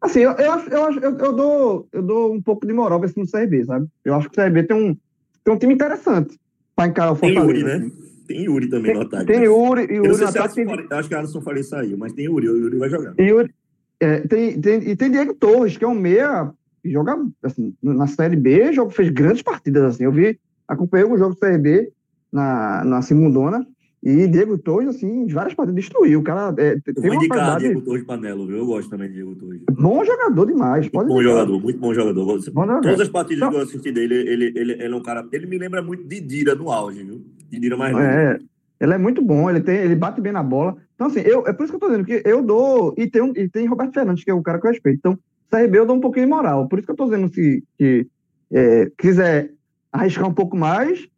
Assim, 0.00 0.20
eu, 0.20 0.32
eu, 0.32 0.52
eu, 0.70 0.92
eu, 1.00 1.18
eu, 1.18 1.32
dou, 1.32 1.88
eu 1.92 2.02
dou 2.02 2.32
um 2.32 2.40
pouco 2.40 2.66
de 2.66 2.72
moral 2.72 2.98
para 2.98 3.06
esse 3.06 3.14
time 3.14 3.26
do 3.26 3.32
CRB, 3.32 3.64
sabe? 3.64 3.86
Eu 4.04 4.14
acho 4.14 4.30
que 4.30 4.38
o 4.38 4.42
CRB 4.42 4.62
tem 4.62 4.76
um, 4.76 4.96
tem 5.44 5.54
um 5.54 5.58
time 5.58 5.74
interessante 5.74 6.38
para 6.76 6.88
encarar 6.88 7.12
o 7.12 7.16
Fortaleza. 7.16 7.46
Tem 7.46 7.56
Yuri, 7.56 7.64
né? 7.64 7.86
Assim. 7.86 8.08
Tem 8.28 8.44
Yuri 8.44 8.68
também 8.68 8.92
tem, 8.92 8.94
no 8.94 9.06
ataque. 9.06 9.26
Tem 9.26 9.42
Yuri. 9.42 9.80
Yuri 9.80 9.96
eu, 9.96 10.02
não 10.04 10.14
sei 10.14 10.26
se 10.28 10.38
ataque, 10.38 10.54
tem... 10.54 10.86
acho 10.90 11.08
que 11.08 11.14
a 11.14 11.18
Alisson 11.18 11.40
Faria 11.40 11.64
saiu, 11.64 11.98
mas 11.98 12.12
tem 12.12 12.26
Yuri. 12.26 12.48
O 12.48 12.56
Yuri 12.56 12.78
vai 12.78 12.90
jogar. 12.90 13.14
Yuri, 13.18 13.52
é, 13.98 14.20
tem, 14.20 14.60
tem, 14.60 14.90
e 14.90 14.94
tem 14.94 15.10
Diego 15.10 15.34
Torres, 15.34 15.76
que 15.76 15.84
é 15.84 15.88
um 15.88 15.94
meia 15.94 16.52
que 16.82 16.90
joga 16.90 17.18
assim, 17.42 17.74
na 17.82 18.06
Série 18.06 18.36
B, 18.36 18.72
jogo, 18.72 18.90
fez 18.90 19.08
grandes 19.08 19.42
partidas. 19.42 19.82
Assim. 19.82 20.04
Eu 20.04 20.12
vi, 20.12 20.38
acompanhei 20.68 21.06
o 21.06 21.18
jogo 21.18 21.34
do 21.34 21.40
CRB 21.40 21.90
na, 22.32 22.84
na 22.84 23.02
segundona. 23.02 23.66
E 24.02 24.28
Diego 24.28 24.56
Torres, 24.56 24.88
assim, 24.88 25.26
várias 25.26 25.54
partidas 25.54 25.82
destruiu. 25.82 26.20
O 26.20 26.22
cara 26.22 26.54
é, 26.56 26.78
tem 26.78 27.10
uma 27.10 27.26
qualidade... 27.26 27.64
Diego 27.64 27.80
Torres 27.82 28.04
Panelo, 28.04 28.46
viu? 28.46 28.58
Eu 28.58 28.66
gosto 28.66 28.88
também 28.88 29.08
de 29.08 29.14
Diego 29.14 29.34
Torres. 29.34 29.60
Bom 29.72 30.04
jogador 30.04 30.46
demais. 30.46 30.88
Muito 30.92 31.08
bom 31.08 31.22
jogador, 31.22 31.60
muito 31.60 31.78
bom 31.80 31.92
jogador. 31.92 32.40
Bom 32.52 32.66
Todas 32.80 33.00
as 33.00 33.08
partidas 33.08 33.38
então... 33.38 33.50
que 33.50 33.56
eu 33.56 33.62
assisti 33.62 33.90
dele, 33.90 34.14
ele, 34.14 34.44
ele, 34.44 34.72
ele, 34.72 34.82
é 34.84 34.96
um 34.96 35.02
cara. 35.02 35.26
Ele 35.32 35.46
me 35.46 35.58
lembra 35.58 35.82
muito 35.82 36.04
de 36.04 36.20
Dira 36.20 36.54
no 36.54 36.70
auge, 36.70 37.02
viu? 37.02 37.24
De 37.50 37.58
Dira 37.58 37.76
mais 37.76 37.96
É, 37.96 38.38
ele 38.80 38.94
é 38.94 38.98
muito 38.98 39.20
bom, 39.20 39.50
ele, 39.50 39.60
tem, 39.60 39.76
ele 39.78 39.96
bate 39.96 40.20
bem 40.20 40.32
na 40.32 40.44
bola. 40.44 40.76
Então, 40.94 41.08
assim, 41.08 41.20
eu, 41.20 41.44
é 41.46 41.52
por 41.52 41.64
isso 41.64 41.72
que 41.72 41.76
eu 41.76 41.80
tô 41.80 41.88
dizendo 41.88 42.04
que 42.04 42.22
eu 42.24 42.40
dou. 42.40 42.94
E 42.96 43.08
tem, 43.08 43.20
um, 43.20 43.32
e 43.34 43.48
tem 43.48 43.66
Roberto 43.66 43.94
Fernandes, 43.94 44.22
que 44.22 44.30
é 44.30 44.34
o 44.34 44.42
cara 44.42 44.60
que 44.60 44.66
eu 44.66 44.70
respeito. 44.70 44.98
Então, 44.98 45.18
CRB 45.50 45.78
eu 45.78 45.86
dou 45.86 45.96
um 45.96 46.00
pouquinho 46.00 46.26
de 46.26 46.30
moral. 46.30 46.68
Por 46.68 46.78
isso 46.78 46.86
que 46.86 46.92
eu 46.92 46.96
tô 46.96 47.04
dizendo 47.04 47.28
que, 47.28 47.64
que 47.76 48.06
é, 48.52 48.90
quiser 48.96 49.50
arriscar 49.92 50.28
um 50.28 50.34
pouco 50.34 50.56
mais, 50.56 51.08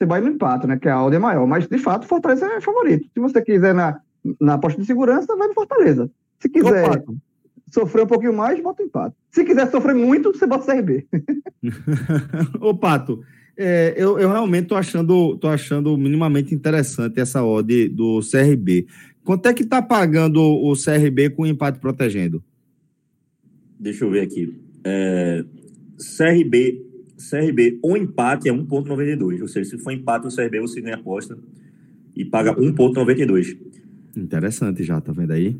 você 0.00 0.06
vai 0.06 0.20
no 0.22 0.28
empate, 0.28 0.66
né? 0.66 0.78
Que 0.78 0.88
a 0.88 0.94
Audi 0.94 1.16
é 1.16 1.18
maior. 1.18 1.46
Mas, 1.46 1.66
de 1.66 1.76
fato, 1.76 2.06
Fortaleza 2.06 2.46
é 2.46 2.60
favorito. 2.60 3.06
Se 3.12 3.20
você 3.20 3.42
quiser 3.42 3.74
na, 3.74 4.00
na 4.40 4.54
aposta 4.54 4.80
de 4.80 4.86
segurança, 4.86 5.36
vai 5.36 5.46
no 5.46 5.54
Fortaleza. 5.54 6.10
Se 6.38 6.48
quiser 6.48 7.04
sofrer 7.70 8.04
um 8.04 8.06
pouquinho 8.06 8.32
mais, 8.32 8.60
bota 8.62 8.82
o 8.82 8.86
empate. 8.86 9.14
Se 9.30 9.44
quiser 9.44 9.70
sofrer 9.70 9.94
muito, 9.94 10.32
você 10.32 10.46
bota 10.46 10.64
o 10.64 10.74
CRB. 10.74 11.06
Ô, 12.60 12.74
Pato, 12.74 13.20
é, 13.58 13.92
eu, 13.94 14.18
eu, 14.18 14.30
realmente 14.30 14.68
tô 14.68 14.74
achando, 14.74 15.36
tô 15.36 15.48
achando 15.48 15.96
minimamente 15.98 16.54
interessante 16.54 17.20
essa 17.20 17.44
odd 17.44 17.88
do 17.90 18.20
CRB. 18.20 18.86
Quanto 19.22 19.46
é 19.46 19.52
que 19.52 19.66
tá 19.66 19.82
pagando 19.82 20.40
o 20.42 20.72
CRB 20.72 21.28
com 21.30 21.42
o 21.42 21.46
empate 21.46 21.78
protegendo? 21.78 22.42
Deixa 23.78 24.06
eu 24.06 24.10
ver 24.10 24.22
aqui. 24.22 24.58
É, 24.82 25.44
CRB 26.16 26.89
CRB 27.28 27.78
ou 27.82 27.96
empate 27.96 28.48
é 28.48 28.52
1,92. 28.52 29.42
Ou 29.42 29.48
seja, 29.48 29.70
se 29.70 29.78
for 29.78 29.92
empate 29.92 30.26
o 30.26 30.34
CRB, 30.34 30.60
você 30.60 30.80
ganha 30.80 30.96
aposta 30.96 31.38
e 32.16 32.24
paga 32.24 32.54
1,92. 32.54 33.58
Interessante 34.16 34.82
já, 34.82 35.00
tá 35.00 35.12
vendo 35.12 35.32
aí? 35.32 35.56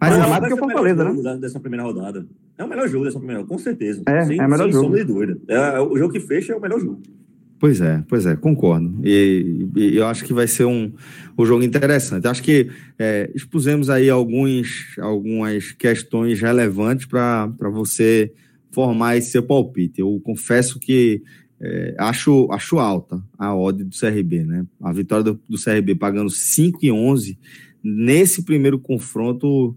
Mas, 0.00 0.16
Mas 0.16 0.26
é 0.26 0.30
mais 0.30 0.42
do 0.42 0.48
que 0.48 0.54
o 0.54 0.58
Fortaleza, 0.58 1.04
né? 1.04 1.36
Dessa 1.38 1.60
primeira 1.60 1.84
rodada. 1.84 2.26
É 2.58 2.64
o 2.64 2.68
melhor 2.68 2.88
jogo 2.88 3.04
dessa 3.04 3.18
primeira 3.18 3.40
rodada, 3.40 3.56
com 3.56 3.62
certeza. 3.62 4.02
É, 4.06 4.24
sem, 4.24 4.40
é 4.40 4.46
o 4.46 4.50
melhor 4.50 4.64
sem 4.64 4.72
jogo. 4.72 4.96
de 4.96 5.04
dúvida. 5.04 5.38
É, 5.48 5.54
é, 5.54 5.80
o 5.80 5.96
jogo 5.96 6.12
que 6.12 6.20
fecha 6.20 6.52
é 6.52 6.56
o 6.56 6.60
melhor 6.60 6.80
jogo. 6.80 7.00
Pois 7.58 7.80
é, 7.80 8.04
pois 8.06 8.26
é, 8.26 8.36
concordo. 8.36 9.00
E, 9.02 9.66
e, 9.74 9.96
eu 9.96 10.06
acho 10.06 10.24
que 10.24 10.34
vai 10.34 10.46
ser 10.46 10.66
um, 10.66 10.92
um 11.38 11.46
jogo 11.46 11.62
interessante. 11.62 12.26
Acho 12.28 12.42
que 12.42 12.68
é, 12.98 13.30
expusemos 13.34 13.88
aí 13.88 14.10
alguns, 14.10 14.94
algumas 14.98 15.72
questões 15.72 16.38
relevantes 16.40 17.06
para 17.06 17.70
você 17.72 18.32
formar 18.76 19.16
esse 19.16 19.30
seu 19.30 19.42
palpite. 19.42 20.02
Eu 20.02 20.20
confesso 20.22 20.78
que 20.78 21.22
é, 21.58 21.94
acho, 21.98 22.46
acho 22.52 22.78
alta 22.78 23.24
a 23.38 23.56
odd 23.56 23.82
do 23.82 23.98
CRB, 23.98 24.44
né? 24.44 24.66
A 24.82 24.92
vitória 24.92 25.24
do, 25.24 25.40
do 25.48 25.56
CRB 25.56 25.94
pagando 25.94 26.28
5 26.28 26.80
e 26.82 26.92
11 26.92 27.38
nesse 27.82 28.42
primeiro 28.44 28.78
confronto 28.78 29.74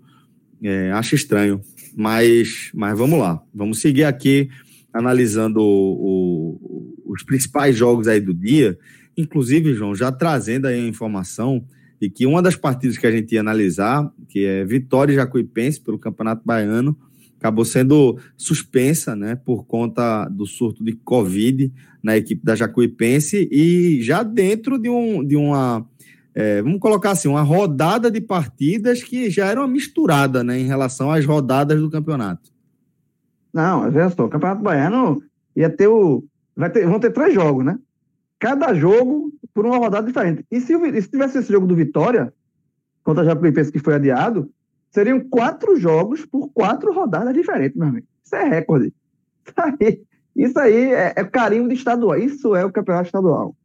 é, 0.61 0.91
acho 0.91 1.15
estranho, 1.15 1.61
mas, 1.95 2.71
mas 2.73 2.97
vamos 2.97 3.17
lá. 3.17 3.41
Vamos 3.55 3.79
seguir 3.79 4.03
aqui 4.03 4.49
analisando 4.93 5.61
o, 5.61 6.57
o, 7.05 7.13
os 7.13 7.23
principais 7.23 7.77
jogos 7.77 8.05
aí 8.09 8.19
do 8.19 8.33
dia. 8.33 8.77
Inclusive, 9.15 9.75
João, 9.75 9.95
já 9.95 10.11
trazendo 10.11 10.67
aí 10.67 10.77
a 10.77 10.87
informação 10.89 11.63
de 12.01 12.09
que 12.09 12.25
uma 12.25 12.41
das 12.41 12.57
partidas 12.57 12.97
que 12.97 13.07
a 13.07 13.11
gente 13.11 13.31
ia 13.31 13.39
analisar, 13.39 14.11
que 14.27 14.43
é 14.43 14.65
Vitória 14.65 15.13
e 15.13 15.15
Jacuipense 15.15 15.79
pelo 15.79 15.97
Campeonato 15.97 16.41
Baiano, 16.45 16.97
acabou 17.39 17.63
sendo 17.63 18.19
suspensa, 18.35 19.15
né, 19.15 19.35
por 19.35 19.65
conta 19.65 20.25
do 20.25 20.45
surto 20.45 20.83
de 20.83 20.93
Covid 20.93 21.73
na 22.03 22.17
equipe 22.17 22.45
da 22.45 22.53
Jacuipense 22.53 23.47
e 23.49 24.01
já 24.01 24.23
dentro 24.23 24.77
de, 24.77 24.89
um, 24.89 25.25
de 25.25 25.37
uma, 25.37 25.85
é, 26.35 26.61
vamos 26.61 26.79
colocar 26.79 27.11
assim, 27.11 27.29
uma 27.29 27.41
rodada 27.41 28.11
de 28.11 28.19
partidas 28.19 29.01
que 29.01 29.29
já 29.29 29.47
era 29.47 29.61
uma 29.61 29.67
misturada, 29.67 30.43
né, 30.43 30.59
em 30.59 30.65
relação 30.65 31.09
às 31.09 31.25
rodadas 31.25 31.79
do 31.79 31.89
campeonato. 31.89 32.51
Não, 33.53 33.89
veja 33.89 34.09
só, 34.09 34.25
o 34.25 34.29
Campeonato 34.29 34.61
Baiano 34.61 35.23
ia 35.55 35.69
ter 35.69 35.87
o, 35.87 36.23
vai 36.55 36.69
ter, 36.69 36.85
vão 36.85 36.99
ter 36.99 37.11
três 37.11 37.33
jogos, 37.33 37.65
né? 37.65 37.79
Cada 38.37 38.73
jogo 38.73 39.33
por 39.53 39.65
uma 39.65 39.77
rodada 39.77 40.05
diferente. 40.05 40.45
E 40.51 40.61
se, 40.61 40.73
e 40.73 41.01
se 41.01 41.09
tivesse 41.09 41.39
esse 41.39 41.51
jogo 41.51 41.65
do 41.65 41.75
Vitória 41.75 42.31
contra 43.03 43.23
a 43.23 43.25
Jacuipense 43.25 43.71
que 43.71 43.79
foi 43.79 43.95
adiado, 43.95 44.51
seriam 44.91 45.19
quatro 45.19 45.75
jogos 45.75 46.25
por 46.25 46.49
quatro 46.49 46.93
rodadas 46.93 47.33
diferentes, 47.33 47.77
meu 47.77 47.87
amigo. 47.87 48.07
Isso 48.23 48.35
é 48.35 48.43
recorde. 48.43 48.93
Isso 49.45 49.55
aí, 49.57 50.01
isso 50.35 50.59
aí 50.59 50.93
é, 50.93 51.13
é 51.15 51.23
carinho 51.23 51.67
de 51.67 51.75
estadual. 51.75 52.17
Isso 52.17 52.55
é 52.55 52.65
o 52.65 52.71
campeonato 52.71 53.07
estadual. 53.07 53.55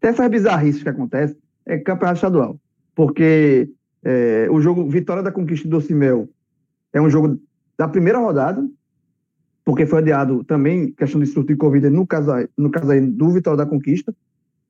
Tem 0.00 0.10
essas 0.10 0.28
bizarrices 0.28 0.82
que 0.82 0.88
acontecem, 0.88 1.36
é 1.66 1.78
campeonato 1.78 2.16
estadual. 2.16 2.58
Porque 2.94 3.70
é, 4.02 4.48
o 4.50 4.60
jogo 4.60 4.88
Vitória 4.88 5.22
da 5.22 5.32
Conquista 5.32 5.68
do 5.68 5.80
Cimel 5.80 6.28
é 6.92 7.00
um 7.00 7.10
jogo 7.10 7.40
da 7.76 7.88
primeira 7.88 8.18
rodada, 8.18 8.64
porque 9.64 9.86
foi 9.86 10.00
adiado 10.00 10.44
também, 10.44 10.92
questão 10.92 11.20
de 11.20 11.26
surto 11.26 11.52
de 11.52 11.56
Covid, 11.56 11.88
no 11.88 12.06
caso, 12.06 12.30
no 12.56 12.70
caso 12.70 12.90
aí 12.92 13.00
do 13.00 13.30
Vitória 13.30 13.56
da 13.56 13.66
Conquista. 13.66 14.14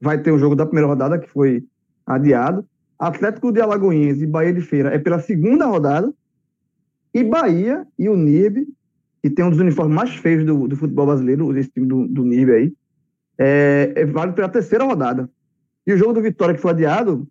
Vai 0.00 0.18
ter 0.18 0.30
o 0.30 0.38
jogo 0.38 0.54
da 0.54 0.66
primeira 0.66 0.86
rodada, 0.86 1.18
que 1.18 1.28
foi 1.28 1.64
adiado. 2.06 2.64
Atlético 2.98 3.52
de 3.52 3.60
Alagoinhas 3.60 4.20
e 4.20 4.26
Bahia 4.26 4.52
de 4.52 4.60
Feira 4.60 4.94
é 4.94 4.98
pela 4.98 5.18
segunda 5.18 5.66
rodada. 5.66 6.12
E 7.12 7.22
Bahia 7.22 7.86
e 7.98 8.08
o 8.08 8.16
NIB, 8.16 8.66
que 9.22 9.30
tem 9.30 9.44
um 9.44 9.50
dos 9.50 9.60
uniformes 9.60 9.94
mais 9.94 10.14
feios 10.16 10.44
do, 10.44 10.66
do 10.66 10.76
futebol 10.76 11.06
brasileiro, 11.06 11.56
esse 11.56 11.70
time 11.70 11.86
do, 11.86 12.08
do 12.08 12.24
NIB 12.24 12.52
aí, 12.52 12.72
é, 13.38 13.92
é 13.94 14.04
válido 14.04 14.34
pela 14.34 14.48
terceira 14.48 14.84
rodada. 14.84 15.30
E 15.86 15.92
o 15.92 15.96
jogo 15.96 16.12
do 16.12 16.22
Vitória, 16.22 16.54
que 16.54 16.60
foi 16.60 16.72
adiado, 16.72 17.26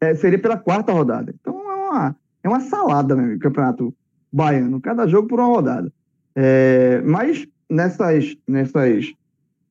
é, 0.00 0.14
seria 0.14 0.38
pela 0.38 0.56
quarta 0.56 0.92
rodada. 0.92 1.34
Então 1.40 1.54
é 1.70 1.74
uma, 1.74 2.16
é 2.42 2.48
uma 2.48 2.60
salada, 2.60 3.14
né, 3.14 3.34
o 3.34 3.38
campeonato 3.38 3.94
baiano. 4.32 4.80
Cada 4.80 5.06
jogo 5.06 5.28
por 5.28 5.38
uma 5.38 5.48
rodada. 5.48 5.92
É, 6.34 7.00
mas 7.02 7.46
nessas, 7.70 8.36
nessas, 8.46 9.12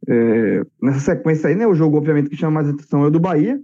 é, 0.07 0.65
nessa 0.81 0.99
sequência 0.99 1.49
aí, 1.49 1.55
né, 1.55 1.67
o 1.67 1.75
jogo, 1.75 1.97
obviamente, 1.97 2.29
que 2.29 2.37
chama 2.37 2.61
mais 2.61 2.69
atenção 2.69 3.03
é 3.03 3.07
o 3.07 3.11
do 3.11 3.19
Bahia, 3.19 3.59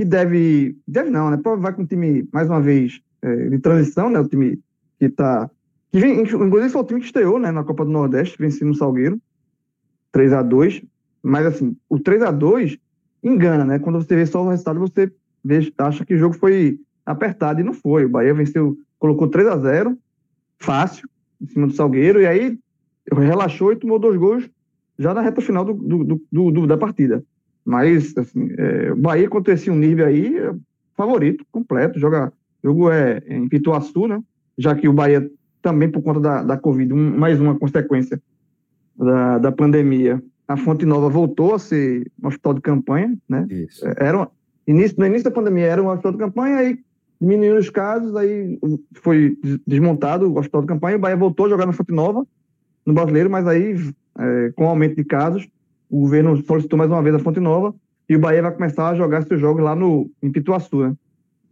que 0.00 0.04
deve. 0.06 0.78
Deve 0.88 1.10
não, 1.10 1.30
né? 1.30 1.38
Vai 1.58 1.74
com 1.74 1.82
o 1.82 1.86
time, 1.86 2.26
mais 2.32 2.48
uma 2.48 2.58
vez, 2.58 3.02
é, 3.20 3.50
de 3.50 3.58
transição, 3.58 4.08
né? 4.08 4.18
O 4.18 4.26
time 4.26 4.58
que 4.98 5.04
está. 5.04 5.50
Que 5.92 6.00
vem, 6.00 6.22
inclusive 6.22 6.70
foi 6.70 6.80
o 6.80 6.84
time 6.84 7.00
que 7.00 7.06
estreou 7.06 7.38
né, 7.38 7.50
na 7.50 7.62
Copa 7.62 7.84
do 7.84 7.90
Nordeste, 7.90 8.38
vencendo 8.38 8.70
o 8.70 8.74
Salgueiro. 8.74 9.20
3 10.10 10.32
a 10.32 10.42
2 10.42 10.82
Mas 11.22 11.46
assim, 11.46 11.76
o 11.88 11.98
3 11.98 12.22
a 12.22 12.30
2 12.30 12.78
engana, 13.22 13.66
né? 13.66 13.78
Quando 13.78 14.00
você 14.00 14.16
vê 14.16 14.24
só 14.24 14.42
o 14.42 14.48
resultado, 14.48 14.80
você 14.80 15.12
vê, 15.44 15.70
acha 15.76 16.06
que 16.06 16.14
o 16.14 16.18
jogo 16.18 16.34
foi 16.34 16.80
apertado 17.04 17.60
e 17.60 17.64
não 17.64 17.74
foi. 17.74 18.06
O 18.06 18.08
Bahia 18.08 18.32
venceu, 18.32 18.78
colocou 18.98 19.28
3 19.28 19.48
a 19.48 19.58
0 19.58 19.98
fácil, 20.58 21.06
em 21.42 21.46
cima 21.46 21.66
do 21.66 21.74
Salgueiro, 21.74 22.22
e 22.22 22.26
aí 22.26 22.58
relaxou 23.12 23.70
e 23.70 23.76
tomou 23.76 23.98
dois 23.98 24.16
gols 24.16 24.48
já 24.98 25.12
na 25.12 25.20
reta 25.20 25.42
final 25.42 25.64
do, 25.64 25.74
do, 25.74 26.22
do, 26.32 26.50
do 26.50 26.66
da 26.66 26.78
partida. 26.78 27.22
Mas, 27.64 28.16
assim, 28.16 28.50
é, 28.56 28.92
o 28.92 28.96
Bahia 28.96 29.28
contra 29.28 29.54
esse 29.54 29.70
Unirbe 29.70 30.02
aí, 30.02 30.38
é 30.38 30.54
favorito, 30.96 31.44
completo. 31.50 31.98
Joga, 31.98 32.32
jogo 32.62 32.90
é 32.90 33.22
em 33.26 33.48
Pituaçu, 33.48 34.06
né? 34.06 34.22
Já 34.58 34.74
que 34.74 34.88
o 34.88 34.92
Bahia 34.92 35.30
também, 35.62 35.90
por 35.90 36.02
conta 36.02 36.20
da, 36.20 36.42
da 36.42 36.56
Covid, 36.56 36.92
um, 36.92 37.18
mais 37.18 37.40
uma 37.40 37.58
consequência 37.58 38.20
da, 38.96 39.38
da 39.38 39.52
pandemia, 39.52 40.22
a 40.46 40.56
Fonte 40.56 40.84
Nova 40.84 41.08
voltou 41.08 41.54
a 41.54 41.58
ser 41.58 42.10
um 42.22 42.28
hospital 42.28 42.54
de 42.54 42.60
campanha, 42.60 43.16
né? 43.28 43.46
Isso. 43.48 43.86
É, 43.86 43.94
era 43.98 44.16
uma, 44.16 44.30
início, 44.66 44.98
no 44.98 45.06
início 45.06 45.24
da 45.24 45.30
pandemia 45.30 45.66
era 45.66 45.82
um 45.82 45.88
hospital 45.88 46.12
de 46.12 46.18
campanha, 46.18 46.56
aí 46.56 46.78
diminuiu 47.20 47.56
os 47.56 47.70
casos, 47.70 48.16
aí 48.16 48.58
foi 48.94 49.36
desmontado 49.66 50.26
o 50.26 50.38
hospital 50.38 50.62
de 50.62 50.66
campanha, 50.66 50.96
o 50.96 51.00
Bahia 51.00 51.16
voltou 51.16 51.46
a 51.46 51.48
jogar 51.48 51.66
na 51.66 51.72
Fonte 51.72 51.92
Nova, 51.92 52.26
no 52.84 52.94
Brasileiro, 52.94 53.30
mas 53.30 53.46
aí, 53.46 53.74
é, 54.18 54.52
com 54.56 54.64
o 54.64 54.68
aumento 54.68 54.96
de 54.96 55.04
casos, 55.04 55.46
o 55.90 56.00
governo 56.00 56.42
solicitou 56.44 56.78
mais 56.78 56.90
uma 56.90 57.02
vez 57.02 57.14
a 57.14 57.18
Fonte 57.18 57.40
Nova 57.40 57.74
e 58.08 58.16
o 58.16 58.20
Bahia 58.20 58.42
vai 58.42 58.52
começar 58.52 58.88
a 58.88 58.94
jogar 58.94 59.22
seus 59.22 59.40
jogos 59.40 59.62
lá 59.62 59.74
no, 59.74 60.10
em 60.22 60.30
Pituaçu, 60.30 60.80
né? 60.80 60.94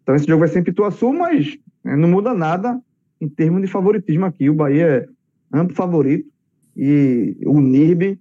Então 0.02 0.14
esse 0.14 0.26
jogo 0.26 0.40
vai 0.40 0.48
ser 0.48 0.60
em 0.60 0.64
Pituaçu, 0.64 1.12
mas 1.12 1.58
né, 1.84 1.96
não 1.96 2.08
muda 2.08 2.32
nada 2.32 2.80
em 3.20 3.28
termos 3.28 3.60
de 3.60 3.66
favoritismo 3.66 4.24
aqui. 4.24 4.48
O 4.48 4.54
Bahia 4.54 5.08
amplo 5.52 5.74
favorito. 5.74 6.28
E 6.76 7.36
o 7.44 7.60
NIRB, 7.60 8.18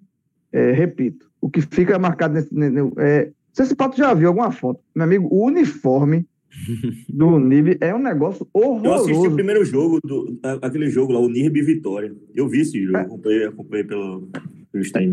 é, 0.52 0.72
repito, 0.72 1.30
o 1.40 1.50
que 1.50 1.62
fica 1.62 2.00
marcado 2.00 2.34
nesse. 2.34 2.50
É, 2.98 3.32
se 3.54 3.64
esse 3.64 3.76
pato 3.76 3.98
já 3.98 4.14
viu 4.14 4.30
alguma 4.30 4.52
foto, 4.52 4.80
meu 4.96 5.06
amigo, 5.06 5.28
o 5.32 5.46
uniforme 5.46 6.26
do 7.10 7.40
NIB 7.40 7.78
é 7.80 7.94
um 7.94 8.02
negócio 8.02 8.48
horroroso. 8.52 8.86
Eu 8.86 8.94
assisti 8.94 9.28
o 9.28 9.36
primeiro 9.36 9.64
jogo, 9.64 10.00
do, 10.04 10.40
aquele 10.62 10.90
jogo 10.90 11.14
lá, 11.14 11.20
o 11.20 11.30
NIB 11.30 11.62
Vitória. 11.62 12.16
Eu 12.34 12.48
vi 12.48 12.62
esse 12.62 12.82
jogo, 12.84 12.98
é. 12.98 13.02
acompanhei, 13.02 13.46
acompanhei 13.46 13.84
pelo, 13.84 14.28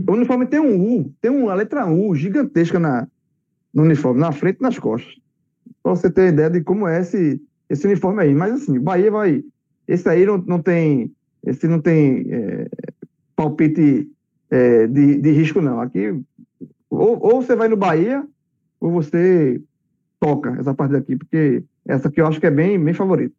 O 0.07 0.13
uniforme 0.13 0.47
tem 0.47 0.61
um 0.61 0.99
U, 0.99 1.13
tem 1.21 1.31
uma 1.31 1.55
letra 1.55 1.87
U 1.87 2.15
gigantesca 2.15 2.79
na, 2.79 3.07
no 3.73 3.83
uniforme, 3.83 4.21
na 4.21 4.33
frente 4.33 4.59
e 4.59 4.63
nas 4.63 4.79
costas. 4.79 5.15
Pra 5.83 5.95
você 5.95 6.11
ter 6.11 6.33
ideia 6.33 6.51
de 6.51 6.61
como 6.63 6.87
é 6.87 7.01
esse, 7.01 7.41
esse 7.69 7.87
uniforme 7.87 8.23
aí. 8.23 8.35
Mas 8.35 8.55
assim, 8.55 8.79
o 8.79 8.83
Bahia 8.83 9.11
vai. 9.11 9.45
Esse 9.87 10.09
aí 10.09 10.25
não, 10.25 10.39
não 10.39 10.63
tem. 10.63 11.13
Esse 11.45 11.69
não 11.69 11.81
tem 11.81 12.27
é, 12.31 12.69
palpite 13.37 14.11
é, 14.51 14.87
de, 14.87 15.21
de 15.21 15.31
risco, 15.31 15.61
não. 15.61 15.81
Aqui, 15.81 16.19
ou, 16.89 17.19
ou 17.21 17.43
você 17.43 17.55
vai 17.55 17.69
no 17.69 17.77
Bahia, 17.77 18.27
ou 18.81 18.91
você 18.91 19.61
toca 20.21 20.57
essa 20.59 20.73
parte 20.73 20.93
daqui, 20.93 21.17
porque 21.17 21.63
essa 21.87 22.09
aqui 22.09 22.21
eu 22.21 22.27
acho 22.27 22.41
que 22.41 22.47
é 22.47 22.51
bem, 22.51 22.83
bem 22.83 22.95
favorita. 22.95 23.35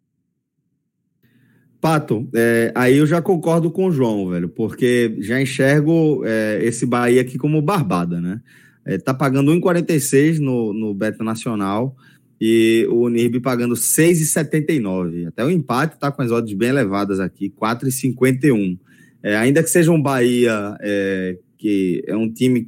Pato, 1.85 2.27
é, 2.33 2.71
aí 2.73 2.97
eu 2.97 3.05
já 3.05 3.21
concordo 3.21 3.69
com 3.69 3.85
o 3.85 3.91
João, 3.91 4.27
velho, 4.27 4.49
porque 4.49 5.17
já 5.19 5.39
enxergo 5.39 6.23
é, 6.25 6.59
esse 6.63 6.83
Bahia 6.83 7.21
aqui 7.21 7.37
como 7.37 7.61
barbada, 7.61 8.19
né? 8.19 8.41
É, 8.83 8.97
tá 8.97 9.13
pagando 9.13 9.51
1,46 9.51 10.39
no, 10.39 10.73
no 10.73 10.97
Nacional 11.23 11.95
e 12.41 12.87
o 12.89 13.07
NIRB 13.07 13.39
pagando 13.39 13.75
6,79. 13.75 15.27
Até 15.27 15.45
o 15.45 15.51
empate 15.51 15.99
tá 15.99 16.11
com 16.11 16.23
as 16.23 16.31
odds 16.31 16.55
bem 16.55 16.69
elevadas 16.69 17.19
aqui, 17.19 17.51
4,51. 17.51 18.79
É, 19.21 19.37
ainda 19.37 19.61
que 19.61 19.69
seja 19.69 19.91
um 19.91 20.01
Bahia 20.01 20.75
é, 20.81 21.37
que 21.55 22.03
é 22.07 22.15
um 22.15 22.33
time 22.33 22.65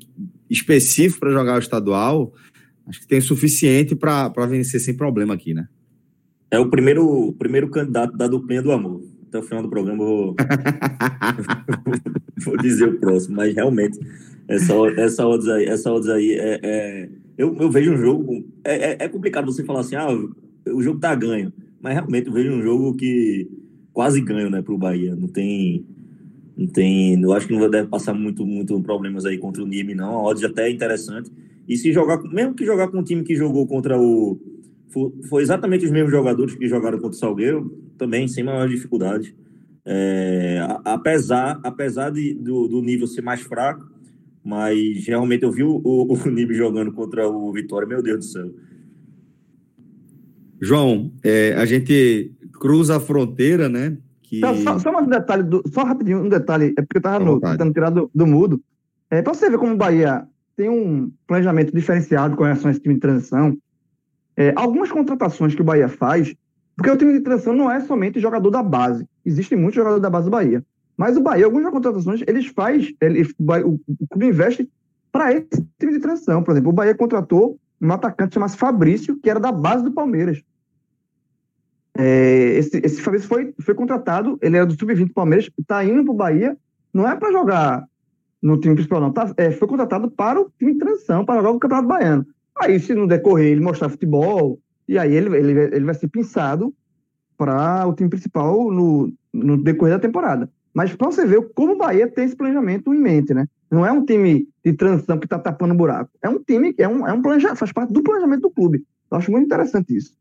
específico 0.48 1.22
para 1.22 1.32
jogar 1.32 1.56
o 1.56 1.60
estadual, 1.60 2.36
acho 2.86 3.00
que 3.00 3.08
tem 3.08 3.18
o 3.18 3.24
suficiente 3.24 3.96
para 3.96 4.46
vencer 4.46 4.80
sem 4.80 4.96
problema 4.96 5.34
aqui, 5.34 5.56
né? 5.56 5.68
É 6.50 6.60
o 6.60 6.70
primeiro, 6.70 7.34
primeiro 7.38 7.70
candidato 7.70 8.16
da 8.16 8.28
duplinha 8.28 8.62
do 8.62 8.72
amor. 8.72 9.04
Até 9.28 9.40
o 9.40 9.44
final 9.44 9.62
do 9.62 9.70
programa 9.70 10.04
eu 10.04 10.08
vou, 10.08 10.36
vou 12.46 12.58
dizer 12.58 12.88
o 12.88 13.00
próximo, 13.00 13.36
mas 13.36 13.54
realmente 13.54 14.00
essa, 14.48 14.74
essa 14.96 15.28
odds 15.28 15.50
aí, 15.50 15.66
essa 15.66 15.92
odds 15.92 16.10
aí 16.10 16.34
é, 16.34 16.60
é 16.64 17.10
eu, 17.38 17.56
eu, 17.60 17.70
vejo 17.70 17.94
um 17.94 17.98
jogo. 17.98 18.46
É, 18.64 18.92
é, 18.92 18.98
é, 19.02 19.10
complicado 19.10 19.46
você 19.46 19.64
falar 19.64 19.82
assim, 19.82 19.96
ah, 19.96 20.08
o 20.10 20.82
jogo 20.82 21.00
tá 21.00 21.14
ganho. 21.14 21.54
Mas 21.80 21.94
realmente 21.94 22.28
eu 22.28 22.34
vejo 22.34 22.52
um 22.52 22.62
jogo 22.62 22.96
que 22.96 23.48
quase 23.94 24.20
ganho, 24.22 24.50
né, 24.50 24.62
pro 24.62 24.78
Bahia. 24.78 25.16
Não 25.16 25.28
tem. 25.28 25.86
Não 26.58 26.66
tem. 26.66 27.22
Eu 27.22 27.34
acho 27.34 27.48
que 27.48 27.54
não 27.54 27.70
deve 27.70 27.88
passar 27.88 28.14
muito, 28.14 28.46
muito 28.46 28.82
problemas 28.82 29.26
aí 29.26 29.38
contra 29.38 29.62
o 29.62 29.68
Nime, 29.68 29.94
não. 29.94 30.16
A 30.16 30.24
odds 30.24 30.44
até 30.44 30.68
é 30.68 30.72
interessante. 30.72 31.32
E 31.68 31.78
se 31.78 31.92
jogar, 31.92 32.24
mesmo 32.24 32.56
que 32.56 32.66
jogar 32.66 32.88
com 32.88 33.00
um 33.00 33.04
time 33.04 33.24
que 33.24 33.36
jogou 33.36 33.68
contra 33.68 34.00
o. 34.00 34.40
Foi, 34.90 35.12
foi 35.30 35.42
exatamente 35.42 35.86
os 35.86 35.92
mesmos 35.92 36.12
jogadores 36.12 36.56
que 36.56 36.68
jogaram 36.68 36.98
contra 36.98 37.16
o 37.16 37.20
Salgueiro, 37.20 37.70
também 37.98 38.28
sem 38.28 38.44
maior 38.44 38.68
dificuldade. 38.68 39.36
É, 39.86 40.60
apesar 40.84 41.60
apesar 41.64 42.10
de, 42.10 42.34
do, 42.34 42.68
do, 42.68 42.82
nível 42.82 43.08
ser 43.08 43.22
mais 43.22 43.40
fraco, 43.40 43.90
mas 44.44 45.06
realmente 45.08 45.44
eu 45.44 45.52
vi 45.52 45.64
o, 45.64 45.82
o, 45.84 46.14
o 46.14 46.30
Nib 46.30 46.52
jogando 46.54 46.92
contra 46.92 47.28
o 47.28 47.52
Vitória, 47.54 47.88
meu 47.88 48.04
Deus 48.04 48.18
do 48.18 48.26
céu. 48.26 48.52
João, 50.62 51.12
é, 51.24 51.54
a 51.54 51.66
gente 51.66 52.34
cruza 52.60 52.98
a 52.98 53.00
fronteira, 53.00 53.70
né? 53.70 53.98
Que... 54.24 54.42
Só, 54.42 54.56
só, 54.56 54.80
só 54.80 55.00
um 55.00 55.08
detalhe, 55.08 55.44
do, 55.44 55.64
só 55.72 55.84
rapidinho, 55.84 56.24
um 56.24 56.30
detalhe, 56.30 56.74
é 56.78 56.82
porque 56.82 56.98
eu 56.98 57.00
estava 57.00 57.40
tentando 57.40 57.74
tirar 57.74 57.90
do, 57.90 58.12
do 58.14 58.28
mudo. 58.28 58.62
É, 59.10 59.22
para 59.22 59.34
você 59.34 59.50
ver 59.50 59.58
como 59.58 59.74
o 59.74 59.78
Bahia 59.78 60.28
tem 60.58 60.70
um 60.70 61.12
planejamento 61.26 61.74
diferenciado 61.74 62.36
com 62.36 62.44
relação 62.44 62.68
a 62.68 62.72
esse 62.72 62.82
time 62.82 62.96
de 62.96 63.00
transição. 63.00 63.58
É, 64.38 64.54
algumas 64.56 64.92
contratações 64.92 65.56
que 65.56 65.62
o 65.62 65.66
Bahia 65.66 65.90
faz, 65.90 66.36
porque 66.76 66.92
o 66.92 66.96
time 66.96 67.14
de 67.14 67.22
transição 67.22 67.54
não 67.54 67.72
é 67.72 67.82
somente 67.82 68.20
jogador 68.20 68.52
da 68.52 68.62
base. 68.62 69.08
Existe 69.26 69.56
muito 69.56 69.74
jogador 69.74 70.00
da 70.00 70.12
base 70.12 70.26
do 70.26 70.32
Bahia. 70.32 70.64
Mas 70.96 71.18
o 71.18 71.22
Bahia, 71.22 71.46
algumas 71.46 71.72
contratações, 71.72 72.22
eles 72.28 72.46
faz, 72.48 72.94
ele, 73.02 73.24
o, 73.40 73.80
o 74.00 74.08
clube 74.08 74.28
investe 74.28 74.70
para 75.12 75.34
esse 75.34 75.68
time 75.80 75.94
de 75.94 76.00
transição. 76.00 76.44
Por 76.44 76.52
exemplo, 76.52 76.70
o 76.70 76.74
Bahia 76.74 76.94
contratou 76.94 77.60
um 77.82 77.92
atacante 77.92 78.36
chamado 78.36 78.56
Fabrício, 78.56 79.18
que 79.18 79.30
era 79.30 79.40
da 79.40 79.52
base 79.52 79.84
do 79.84 79.92
Palmeiras. 79.92 80.44
É, 81.98 82.58
esse, 82.58 82.80
esse 82.84 83.02
Fabrício 83.02 83.28
foi, 83.28 83.56
foi 83.60 83.74
contratado, 83.74 84.38
ele 84.40 84.56
era 84.56 84.66
do 84.66 84.78
sub-20 84.78 85.08
do 85.08 85.14
Palmeiras, 85.14 85.50
está 85.60 85.84
indo 85.84 86.04
para 86.04 86.14
o 86.14 86.16
Bahia, 86.16 86.58
não 86.94 87.08
é 87.08 87.16
para 87.16 87.32
jogar 87.32 87.86
no 88.42 88.60
time 88.60 88.76
principal, 88.76 89.02
não. 89.02 89.12
Tá, 89.12 89.34
é, 89.36 89.50
foi 89.50 89.68
contratado 89.68 90.12
para 90.12 90.40
o 90.40 90.52
time 90.60 90.74
de 90.74 90.80
transição, 90.80 91.26
para 91.26 91.38
jogar 91.38 91.52
o 91.52 91.60
Campeonato 91.60 91.88
Baiano. 91.88 92.26
Aí, 92.62 92.80
se 92.80 92.94
no 92.94 93.08
decorrer 93.08 93.52
ele 93.52 93.62
mostrar 93.62 93.90
futebol, 93.90 94.60
e 94.88 94.98
aí 94.98 95.14
ele, 95.14 95.36
ele, 95.38 95.52
ele 95.76 95.86
vai 95.86 95.94
ser 95.96 96.08
pensado 96.08 96.74
para 97.38 97.86
o 97.88 97.94
time 97.94 98.10
principal 98.10 98.72
no, 98.72 99.14
no 99.34 99.58
decorrer 99.62 99.96
da 99.96 100.00
temporada. 100.00 100.50
Mas 100.74 100.96
para 100.96 101.08
você 101.08 101.26
ver 101.26 101.42
como 101.54 101.74
o 101.74 101.78
Bahia 101.78 102.08
tem 102.08 102.26
esse 102.26 102.36
planejamento 102.36 102.94
em 102.94 103.00
mente, 103.00 103.34
né? 103.34 103.48
Não 103.70 103.86
é 103.86 103.92
um 103.92 104.06
time 104.06 104.48
de 104.64 104.74
transição 104.74 105.18
que 105.18 105.26
está 105.26 105.38
tapando 105.38 105.74
buraco. 105.74 106.12
É 106.22 106.30
um 106.30 106.40
time 106.40 106.74
que 106.74 106.84
é 106.84 106.88
um, 106.88 107.06
é 107.08 107.12
um 107.12 107.22
planejamento, 107.22 107.58
faz 107.58 107.72
parte 107.72 107.92
do 107.92 108.04
planejamento 108.04 108.42
do 108.42 108.52
clube. 108.52 108.84
Eu 109.10 109.18
acho 109.18 109.32
muito 109.32 109.46
interessante 109.46 109.96
isso. 109.96 110.16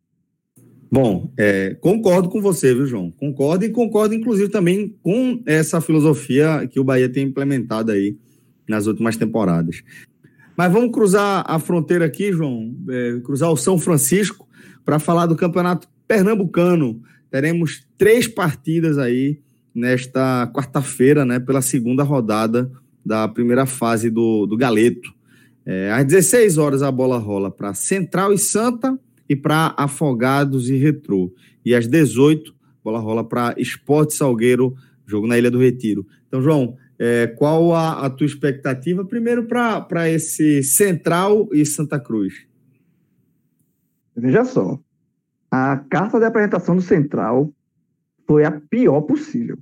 Bom, 0.90 1.30
é, 1.36 1.74
concordo 1.74 2.28
com 2.28 2.40
você, 2.40 2.72
viu, 2.74 2.86
João? 2.86 3.10
Concordo 3.10 3.64
e 3.64 3.70
concordo, 3.70 4.14
inclusive, 4.14 4.48
também 4.48 4.96
com 5.02 5.42
essa 5.44 5.80
filosofia 5.80 6.66
que 6.66 6.78
o 6.78 6.84
Bahia 6.84 7.08
tem 7.08 7.26
implementado 7.26 7.92
aí 7.92 8.16
nas 8.68 8.86
últimas 8.86 9.16
temporadas. 9.16 9.82
Mas 10.56 10.72
vamos 10.72 10.90
cruzar 10.90 11.44
a 11.46 11.58
fronteira 11.58 12.06
aqui, 12.06 12.32
João, 12.32 12.74
é, 12.88 13.20
cruzar 13.22 13.50
o 13.50 13.56
São 13.56 13.78
Francisco 13.78 14.48
para 14.84 14.98
falar 14.98 15.26
do 15.26 15.36
Campeonato 15.36 15.88
Pernambucano. 16.08 17.02
Teremos 17.30 17.86
três 17.98 18.26
partidas 18.26 18.96
aí 18.96 19.40
nesta 19.74 20.50
quarta-feira, 20.54 21.24
né, 21.24 21.38
pela 21.38 21.60
segunda 21.60 22.02
rodada 22.02 22.70
da 23.04 23.28
primeira 23.28 23.66
fase 23.66 24.08
do, 24.08 24.46
do 24.46 24.56
Galeto. 24.56 25.14
É, 25.66 25.92
às 25.92 26.06
16 26.06 26.56
horas 26.58 26.82
a 26.82 26.90
bola 26.90 27.18
rola 27.18 27.50
para 27.50 27.74
Central 27.74 28.32
e 28.32 28.38
Santa 28.38 28.98
e 29.28 29.36
para 29.36 29.74
Afogados 29.76 30.70
e 30.70 30.76
Retrô. 30.76 31.32
E 31.64 31.74
às 31.74 31.86
18, 31.86 32.54
bola 32.82 33.00
rola 33.00 33.22
para 33.22 33.54
Esporte 33.58 34.14
Salgueiro, 34.14 34.74
jogo 35.06 35.26
na 35.26 35.36
Ilha 35.36 35.50
do 35.50 35.58
Retiro. 35.58 36.06
Então, 36.26 36.40
João, 36.40 36.76
é, 36.98 37.26
qual 37.26 37.74
a, 37.74 38.06
a, 38.06 38.10
tua 38.10 38.26
expectativa, 38.26 39.04
primeiro, 39.04 39.46
para 39.46 40.08
esse 40.08 40.62
Central 40.62 41.48
e 41.52 41.64
Santa 41.64 42.00
Cruz? 42.00 42.46
Veja 44.16 44.44
só, 44.44 44.78
a 45.50 45.76
carta 45.90 46.18
de 46.18 46.24
apresentação 46.24 46.76
do 46.76 46.82
Central 46.82 47.52
foi 48.26 48.44
a 48.44 48.50
pior 48.50 49.02
possível. 49.02 49.58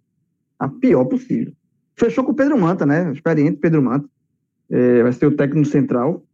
A 0.59 0.69
pior 0.69 1.05
possível. 1.07 1.53
Fechou 1.97 2.25
com 2.25 2.33
o 2.33 2.35
Pedro 2.35 2.59
Manta, 2.59 2.87
né? 2.87 3.13
Experiente 3.13 3.59
Pedro 3.59 3.83
Manta. 3.83 4.09
É, 4.71 5.03
vai 5.03 5.13
ser 5.13 5.27
o 5.27 5.37
técnico 5.37 5.69
central 5.69 6.25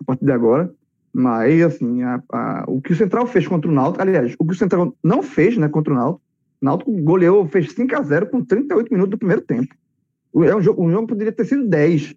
a 0.00 0.04
partir 0.04 0.24
de 0.24 0.32
agora. 0.32 0.72
Mas, 1.12 1.62
assim, 1.62 2.02
a, 2.02 2.22
a, 2.32 2.64
o 2.68 2.80
que 2.80 2.92
o 2.92 2.96
Central 2.96 3.26
fez 3.26 3.46
contra 3.46 3.70
o 3.70 3.74
Náutico, 3.74 4.02
aliás, 4.02 4.34
o 4.38 4.46
que 4.46 4.52
o 4.52 4.56
Central 4.56 4.96
não 5.02 5.22
fez 5.22 5.56
né, 5.56 5.68
contra 5.68 5.92
o 5.92 5.96
Náutico, 5.96 6.22
o 6.60 6.64
Náutico 6.64 6.92
goleou, 7.02 7.46
fez 7.46 7.72
5 7.72 7.96
a 7.96 8.02
0 8.02 8.26
com 8.28 8.44
38 8.44 8.92
minutos 8.92 9.10
do 9.10 9.18
primeiro 9.18 9.42
tempo. 9.42 9.74
É 10.34 10.54
um 10.54 10.62
jogo, 10.62 10.84
um 10.84 10.90
jogo 10.90 11.06
poderia 11.06 11.32
ter 11.32 11.44
sido 11.44 11.66
10, 11.66 12.14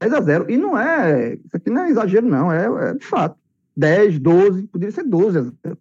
10 0.00 0.12
a 0.12 0.20
0. 0.20 0.50
E 0.50 0.56
não 0.56 0.78
é, 0.78 1.34
isso 1.34 1.56
aqui 1.56 1.70
não 1.70 1.84
é 1.84 1.90
exagero, 1.90 2.26
não, 2.26 2.52
é, 2.52 2.90
é 2.90 2.94
de 2.94 3.04
fato. 3.04 3.36
10, 3.76 4.18
12, 4.18 4.62
poderia 4.68 4.92
ser 4.92 5.04
12 5.04 5.38
a 5.38 5.42
0. 5.42 5.54
O 5.72 5.78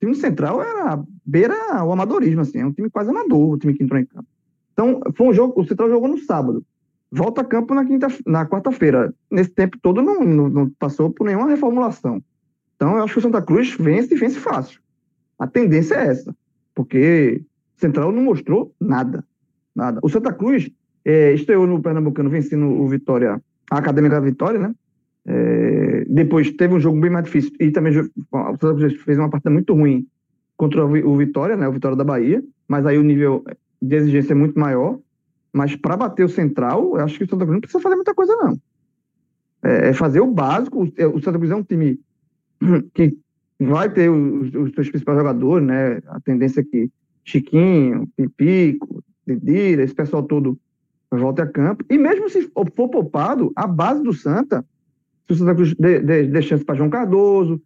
time 0.00 0.14
central 0.14 0.62
era 0.62 1.02
beira 1.24 1.84
o 1.84 1.92
amadorismo, 1.92 2.40
assim, 2.40 2.58
é 2.58 2.66
um 2.66 2.72
time 2.72 2.90
quase 2.90 3.10
amador, 3.10 3.50
o 3.50 3.58
time 3.58 3.74
que 3.74 3.82
entrou 3.82 4.00
em 4.00 4.04
campo. 4.04 4.26
Então, 4.72 5.00
foi 5.14 5.28
um 5.28 5.32
jogo, 5.32 5.60
o 5.60 5.66
Central 5.66 5.90
jogou 5.90 6.08
no 6.08 6.18
sábado 6.18 6.64
volta 7.12 7.42
a 7.42 7.44
campo 7.44 7.74
na, 7.74 7.84
quinta, 7.84 8.08
na 8.26 8.46
quarta-feira. 8.46 9.14
Nesse 9.30 9.50
tempo 9.50 9.78
todo 9.80 10.00
não, 10.00 10.24
não, 10.24 10.48
não, 10.48 10.70
passou 10.70 11.10
por 11.10 11.26
nenhuma 11.26 11.48
reformulação. 11.48 12.24
Então, 12.74 12.96
eu 12.96 13.04
acho 13.04 13.12
que 13.12 13.18
o 13.18 13.22
Santa 13.22 13.42
Cruz 13.42 13.76
vence 13.78 14.14
e 14.14 14.18
vence 14.18 14.38
fácil. 14.40 14.80
A 15.38 15.46
tendência 15.46 15.94
é 15.94 16.06
essa, 16.06 16.34
porque 16.74 17.44
Central 17.76 18.10
não 18.10 18.22
mostrou 18.22 18.74
nada. 18.80 19.24
Nada. 19.74 20.00
O 20.02 20.08
Santa 20.08 20.32
Cruz 20.32 20.70
é, 21.04 21.32
estreou 21.32 21.66
no 21.66 21.82
Pernambucano 21.82 22.30
vencendo 22.30 22.66
o 22.66 22.88
Vitória, 22.88 23.40
a 23.70 23.78
Acadêmica 23.78 24.20
Vitória, 24.20 24.58
né? 24.58 24.74
É, 25.24 26.04
depois 26.08 26.50
teve 26.52 26.74
um 26.74 26.80
jogo 26.80 27.00
bem 27.00 27.10
mais 27.10 27.24
difícil 27.24 27.52
e 27.60 27.70
também 27.70 27.92
fez 29.04 29.18
uma 29.18 29.30
partida 29.30 29.50
muito 29.50 29.72
ruim 29.72 30.06
contra 30.56 30.84
o 30.84 31.16
Vitória, 31.16 31.56
né? 31.56 31.66
O 31.68 31.72
Vitória 31.72 31.96
da 31.96 32.04
Bahia, 32.04 32.42
mas 32.68 32.86
aí 32.86 32.98
o 32.98 33.02
nível 33.02 33.44
de 33.80 33.96
exigência 33.96 34.32
é 34.32 34.36
muito 34.36 34.58
maior. 34.58 34.98
Mas 35.52 35.76
para 35.76 35.96
bater 35.96 36.24
o 36.24 36.28
central, 36.28 36.96
eu 36.96 37.04
acho 37.04 37.18
que 37.18 37.24
o 37.24 37.28
Santa 37.28 37.44
Cruz 37.44 37.54
não 37.54 37.60
precisa 37.60 37.82
fazer 37.82 37.94
muita 37.94 38.14
coisa, 38.14 38.34
não. 38.36 38.58
É, 39.62 39.88
é 39.88 39.92
fazer 39.92 40.20
o 40.20 40.26
básico. 40.26 40.84
O, 40.84 41.16
o 41.16 41.22
Santa 41.22 41.38
Cruz 41.38 41.50
é 41.50 41.56
um 41.56 41.62
time 41.62 42.00
que 42.94 43.16
vai 43.60 43.90
ter 43.92 44.08
os, 44.08 44.54
os 44.54 44.72
seus 44.72 44.88
principais 44.88 45.18
jogadores, 45.18 45.66
né? 45.66 46.00
A 46.08 46.20
tendência 46.20 46.60
é 46.60 46.64
que 46.64 46.90
Chiquinho, 47.24 48.08
Pipico, 48.16 49.04
Didira, 49.26 49.82
esse 49.82 49.94
pessoal 49.94 50.22
todo 50.22 50.58
volta 51.20 51.42
a 51.42 51.46
campo. 51.46 51.84
E 51.90 51.98
mesmo 51.98 52.28
se 52.28 52.42
for 52.54 52.88
poupado, 52.88 53.52
a 53.54 53.66
base 53.66 54.02
do 54.02 54.12
Santa, 54.12 54.64
se 55.26 55.34
o 55.34 55.36
Santa 55.36 55.54
Cruz 55.54 55.74
dê, 55.74 56.00
dê, 56.00 56.22
dê 56.24 56.42
chance 56.42 56.64
para 56.64 56.74
João 56.74 56.90
Cardoso, 56.90 57.60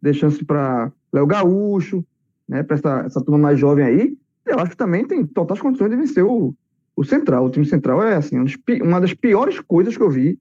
dê 0.00 0.12
chance 0.12 0.44
para 0.44 0.92
Léo 1.12 1.26
Gaúcho, 1.26 2.04
né, 2.48 2.62
para 2.62 2.76
essa, 2.76 3.02
essa 3.06 3.20
turma 3.20 3.38
mais 3.38 3.58
jovem 3.58 3.84
aí, 3.84 4.16
eu 4.46 4.58
acho 4.58 4.72
que 4.72 4.76
também 4.76 5.06
tem 5.06 5.24
totais 5.24 5.60
condições 5.60 5.90
de 5.90 5.96
vencer 5.96 6.24
o, 6.24 6.54
o 6.96 7.04
Central. 7.04 7.46
O 7.46 7.50
time 7.50 7.64
Central 7.64 8.02
é 8.02 8.16
assim, 8.16 8.36
uma 8.82 9.00
das 9.00 9.14
piores 9.14 9.60
coisas 9.60 9.96
que 9.96 10.02
eu 10.02 10.10
vi 10.10 10.38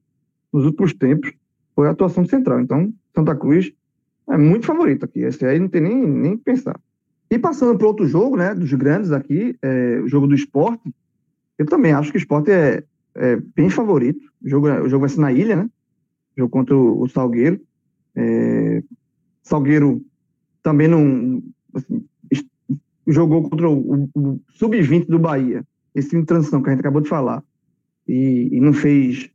nos 0.51 0.65
últimos 0.65 0.93
tempos 0.93 1.31
foi 1.75 1.87
a 1.87 1.91
atuação 1.91 2.23
do 2.23 2.29
Central. 2.29 2.59
Então, 2.59 2.91
Santa 3.15 3.35
Cruz 3.35 3.71
é 4.29 4.37
muito 4.37 4.65
favorito 4.65 5.05
aqui. 5.05 5.21
Esse 5.21 5.45
aí 5.45 5.59
não 5.59 5.67
tem 5.67 5.81
nem, 5.81 5.95
nem 5.95 6.37
que 6.37 6.43
pensar. 6.43 6.79
E 7.29 7.39
passando 7.39 7.77
para 7.77 7.87
outro 7.87 8.05
jogo, 8.05 8.35
né, 8.35 8.53
dos 8.53 8.73
grandes 8.73 9.11
aqui, 9.11 9.55
é, 9.61 10.01
o 10.03 10.07
jogo 10.07 10.27
do 10.27 10.35
esporte, 10.35 10.93
eu 11.61 11.65
também 11.67 11.93
acho 11.93 12.11
que 12.11 12.17
o 12.17 12.23
esporte 12.23 12.49
é, 12.49 12.83
é 13.13 13.35
bem 13.55 13.69
favorito. 13.69 14.19
O 14.43 14.49
jogo, 14.49 14.67
o 14.67 14.89
jogo 14.89 15.01
vai 15.01 15.09
ser 15.09 15.21
na 15.21 15.31
ilha, 15.31 15.55
né? 15.55 15.69
O 16.35 16.39
jogo 16.41 16.49
contra 16.49 16.75
o, 16.75 17.07
Salgueiro. 17.07 17.61
É, 18.15 18.81
Salgueiro 19.43 20.03
também 20.63 20.87
não. 20.87 21.43
Assim, 21.75 22.03
jogou 23.05 23.47
contra 23.47 23.69
o, 23.69 24.09
o 24.15 24.41
Sub-20 24.49 25.05
do 25.05 25.19
Bahia, 25.19 25.63
esse 25.93 26.09
time 26.09 26.23
de 26.23 26.27
transição 26.27 26.63
que 26.63 26.69
a 26.69 26.71
gente 26.71 26.79
acabou 26.79 27.01
de 27.01 27.09
falar, 27.09 27.43
e, 28.07 28.49
e 28.51 28.59
não 28.59 28.73
fez 28.73 29.29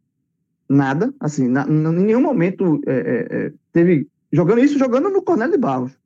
nada, 0.69 1.15
assim, 1.21 1.47
na, 1.47 1.65
em 1.69 2.07
nenhum 2.07 2.21
momento 2.21 2.81
é, 2.87 2.93
é, 2.93 3.27
é, 3.31 3.53
teve. 3.73 4.09
Jogando 4.33 4.65
isso, 4.65 4.77
jogando 4.77 5.11
no 5.11 5.23
Cornélio 5.23 5.53
de 5.53 5.59
Barros, 5.61 5.97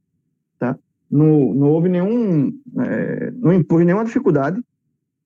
tá? 0.58 0.78
Não, 1.10 1.54
não 1.54 1.68
houve 1.68 1.88
nenhum. 1.88 2.52
É, 2.78 3.30
não 3.30 3.54
impôs 3.54 3.86
nenhuma 3.86 4.04
dificuldade 4.04 4.62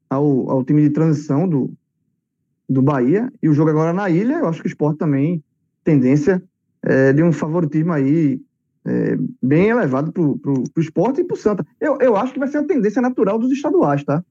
ao, 0.08 0.50
ao 0.50 0.64
time 0.64 0.82
de 0.82 0.90
transição 0.90 1.48
do, 1.48 1.72
do 2.68 2.82
Bahia. 2.82 3.32
E 3.42 3.48
o 3.48 3.54
jogo 3.54 3.70
agora 3.70 3.92
na 3.92 4.08
ilha, 4.08 4.34
eu 4.34 4.48
acho 4.48 4.60
que 4.60 4.66
o 4.66 4.68
esporte 4.68 4.98
também 4.98 5.42
tendência 5.82 6.42
é, 6.82 7.12
de 7.12 7.22
um 7.22 7.32
favoritismo 7.32 7.92
aí 7.92 8.40
é, 8.84 9.16
bem 9.42 9.68
elevado 9.68 10.12
para 10.12 10.22
o 10.22 10.64
esporte 10.80 11.20
e 11.20 11.24
para 11.24 11.34
o 11.34 11.38
Santa. 11.38 11.66
Eu, 11.80 11.98
eu 12.00 12.16
acho 12.16 12.32
que 12.32 12.38
vai 12.38 12.48
ser 12.48 12.58
a 12.58 12.64
tendência 12.64 13.00
natural 13.00 13.38
dos 13.38 13.50
estaduais, 13.50 14.04
tá? 14.04 14.24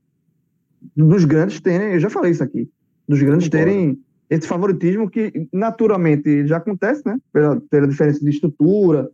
Dos 0.95 1.25
grandes 1.25 1.59
terem, 1.59 1.93
eu 1.93 1.99
já 1.99 2.09
falei 2.09 2.31
isso 2.31 2.43
aqui, 2.43 2.69
dos 3.07 3.21
grandes 3.21 3.49
terem 3.49 3.99
esse 4.29 4.47
favoritismo 4.47 5.09
que 5.09 5.47
naturalmente 5.51 6.47
já 6.47 6.57
acontece, 6.57 7.03
né? 7.05 7.17
Pela, 7.31 7.61
pela 7.61 7.87
diferença 7.87 8.19
de 8.19 8.29
estrutura, 8.29 9.09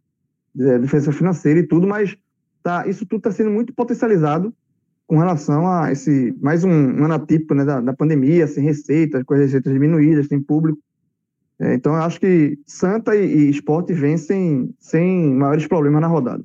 de, 0.53 0.79
diferença 0.79 1.11
financeira 1.11 1.59
e 1.59 1.67
tudo, 1.67 1.87
mas 1.87 2.17
tá, 2.63 2.87
isso 2.87 3.05
tudo 3.05 3.19
está 3.19 3.31
sendo 3.31 3.51
muito 3.51 3.73
potencializado 3.73 4.53
com 5.09 5.17
relação 5.17 5.67
a 5.67 5.91
esse 5.91 6.35
mais 6.39 6.63
um, 6.63 6.69
um 6.69 7.03
ano 7.03 7.15
atípico 7.15 7.55
né, 7.55 7.65
da, 7.65 7.81
da 7.81 7.93
pandemia, 7.93 8.45
sem 8.45 8.63
receitas, 8.63 9.23
com 9.23 9.33
as 9.33 9.39
receitas 9.39 9.73
diminuídas, 9.73 10.27
sem 10.27 10.39
público. 10.39 10.77
É, 11.59 11.73
então, 11.73 11.95
eu 11.95 12.03
acho 12.03 12.19
que 12.19 12.59
Santa 12.67 13.15
e, 13.15 13.25
e 13.25 13.49
Esporte 13.49 13.91
vencem 13.91 14.69
sem 14.79 15.33
maiores 15.33 15.65
problemas 15.65 15.99
na 15.99 16.05
rodada. 16.05 16.43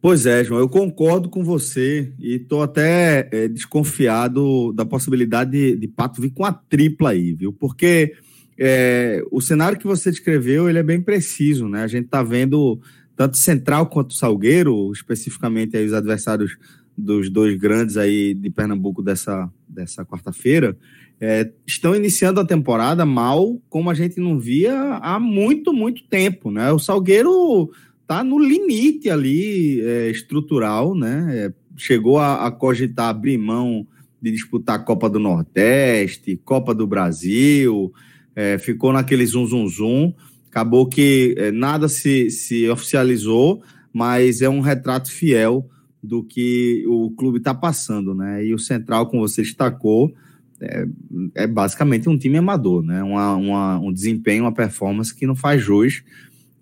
Pois 0.00 0.26
é, 0.26 0.44
João, 0.44 0.60
eu 0.60 0.68
concordo 0.68 1.28
com 1.28 1.42
você 1.42 2.12
e 2.20 2.36
estou 2.36 2.62
até 2.62 3.28
é, 3.32 3.48
desconfiado 3.48 4.72
da 4.74 4.84
possibilidade 4.84 5.50
de, 5.50 5.76
de, 5.76 5.88
Pato 5.88 6.22
vir 6.22 6.30
com 6.30 6.44
a 6.44 6.52
tripla 6.52 7.10
aí, 7.10 7.34
viu? 7.34 7.52
Porque 7.52 8.14
é, 8.56 9.24
o 9.32 9.40
cenário 9.40 9.76
que 9.76 9.88
você 9.88 10.08
descreveu 10.12 10.70
ele 10.70 10.78
é 10.78 10.84
bem 10.84 11.00
preciso, 11.02 11.68
né? 11.68 11.82
A 11.82 11.88
gente 11.88 12.04
está 12.04 12.22
vendo 12.22 12.78
tanto 13.16 13.36
Central 13.36 13.86
quanto 13.86 14.14
Salgueiro, 14.14 14.92
especificamente 14.92 15.76
aí 15.76 15.84
os 15.84 15.92
adversários 15.92 16.56
dos 16.98 17.30
dois 17.30 17.56
grandes 17.56 17.96
aí 17.96 18.34
de 18.34 18.50
Pernambuco 18.50 19.02
dessa, 19.02 19.48
dessa 19.68 20.04
quarta-feira, 20.04 20.76
é, 21.20 21.50
estão 21.66 21.94
iniciando 21.94 22.40
a 22.40 22.44
temporada 22.44 23.06
mal, 23.06 23.60
como 23.68 23.88
a 23.88 23.94
gente 23.94 24.20
não 24.20 24.38
via 24.38 24.98
há 25.00 25.18
muito, 25.20 25.72
muito 25.72 26.02
tempo, 26.04 26.50
né? 26.50 26.72
O 26.72 26.78
Salgueiro 26.78 27.70
tá 28.06 28.24
no 28.24 28.38
limite 28.38 29.08
ali 29.08 29.80
é, 29.80 30.10
estrutural, 30.10 30.94
né? 30.94 31.26
É, 31.30 31.52
chegou 31.76 32.18
a, 32.18 32.46
a, 32.46 32.50
cogitar 32.50 33.08
abrir 33.08 33.38
mão 33.38 33.86
de 34.20 34.32
disputar 34.32 34.76
a 34.76 34.82
Copa 34.82 35.08
do 35.08 35.20
Nordeste, 35.20 36.40
Copa 36.44 36.74
do 36.74 36.86
Brasil, 36.86 37.92
é, 38.34 38.58
ficou 38.58 38.92
naquele 38.92 39.24
zum 39.26 39.46
zum 39.46 39.68
zum. 39.68 40.14
Acabou 40.50 40.86
que 40.86 41.34
é, 41.36 41.52
nada 41.52 41.88
se, 41.88 42.30
se 42.30 42.68
oficializou, 42.68 43.62
mas 43.92 44.40
é 44.42 44.48
um 44.48 44.60
retrato 44.60 45.10
fiel 45.10 45.68
do 46.02 46.22
que 46.22 46.84
o 46.86 47.10
clube 47.10 47.38
está 47.38 47.54
passando, 47.54 48.14
né? 48.14 48.44
E 48.44 48.54
o 48.54 48.58
Central, 48.58 49.06
como 49.06 49.26
você 49.26 49.42
destacou, 49.42 50.12
é, 50.60 50.86
é 51.34 51.46
basicamente 51.46 52.08
um 52.08 52.18
time 52.18 52.38
amador, 52.38 52.82
né? 52.82 53.02
Uma, 53.02 53.36
uma, 53.36 53.78
um 53.78 53.92
desempenho, 53.92 54.44
uma 54.44 54.54
performance 54.54 55.14
que 55.14 55.26
não 55.26 55.36
faz 55.36 55.62
jus 55.62 56.02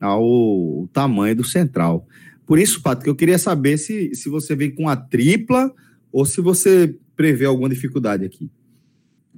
ao 0.00 0.88
tamanho 0.92 1.36
do 1.36 1.44
Central. 1.44 2.06
Por 2.46 2.58
isso, 2.58 2.82
Pato, 2.82 3.08
eu 3.08 3.14
queria 3.14 3.38
saber 3.38 3.76
se, 3.78 4.14
se 4.14 4.28
você 4.28 4.54
vem 4.54 4.70
com 4.70 4.88
a 4.88 4.96
tripla 4.96 5.72
ou 6.12 6.24
se 6.24 6.40
você 6.40 6.96
prevê 7.16 7.44
alguma 7.44 7.68
dificuldade 7.68 8.24
aqui. 8.24 8.50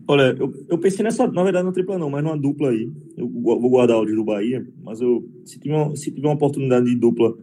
Olha, 0.07 0.35
eu, 0.39 0.53
eu 0.69 0.79
pensei 0.79 1.03
nessa, 1.03 1.27
na 1.27 1.43
verdade, 1.43 1.65
não 1.65 1.73
tripla 1.73 1.99
não, 1.99 2.09
mas 2.11 2.25
numa 2.25 2.37
dupla 2.37 2.71
aí. 2.71 2.91
Eu 3.17 3.29
vou 3.29 3.69
guardar 3.69 3.97
o 3.97 4.01
áudio 4.01 4.17
do 4.17 4.25
Bahia, 4.25 4.67
mas 4.83 5.01
eu, 5.01 5.29
se 5.45 5.59
tiver 5.59 5.75
uma, 5.75 5.97
se 5.97 6.11
tiver 6.11 6.29
uma 6.29 6.35
oportunidade 6.35 6.87
de 6.87 6.95
dupla 6.95 7.35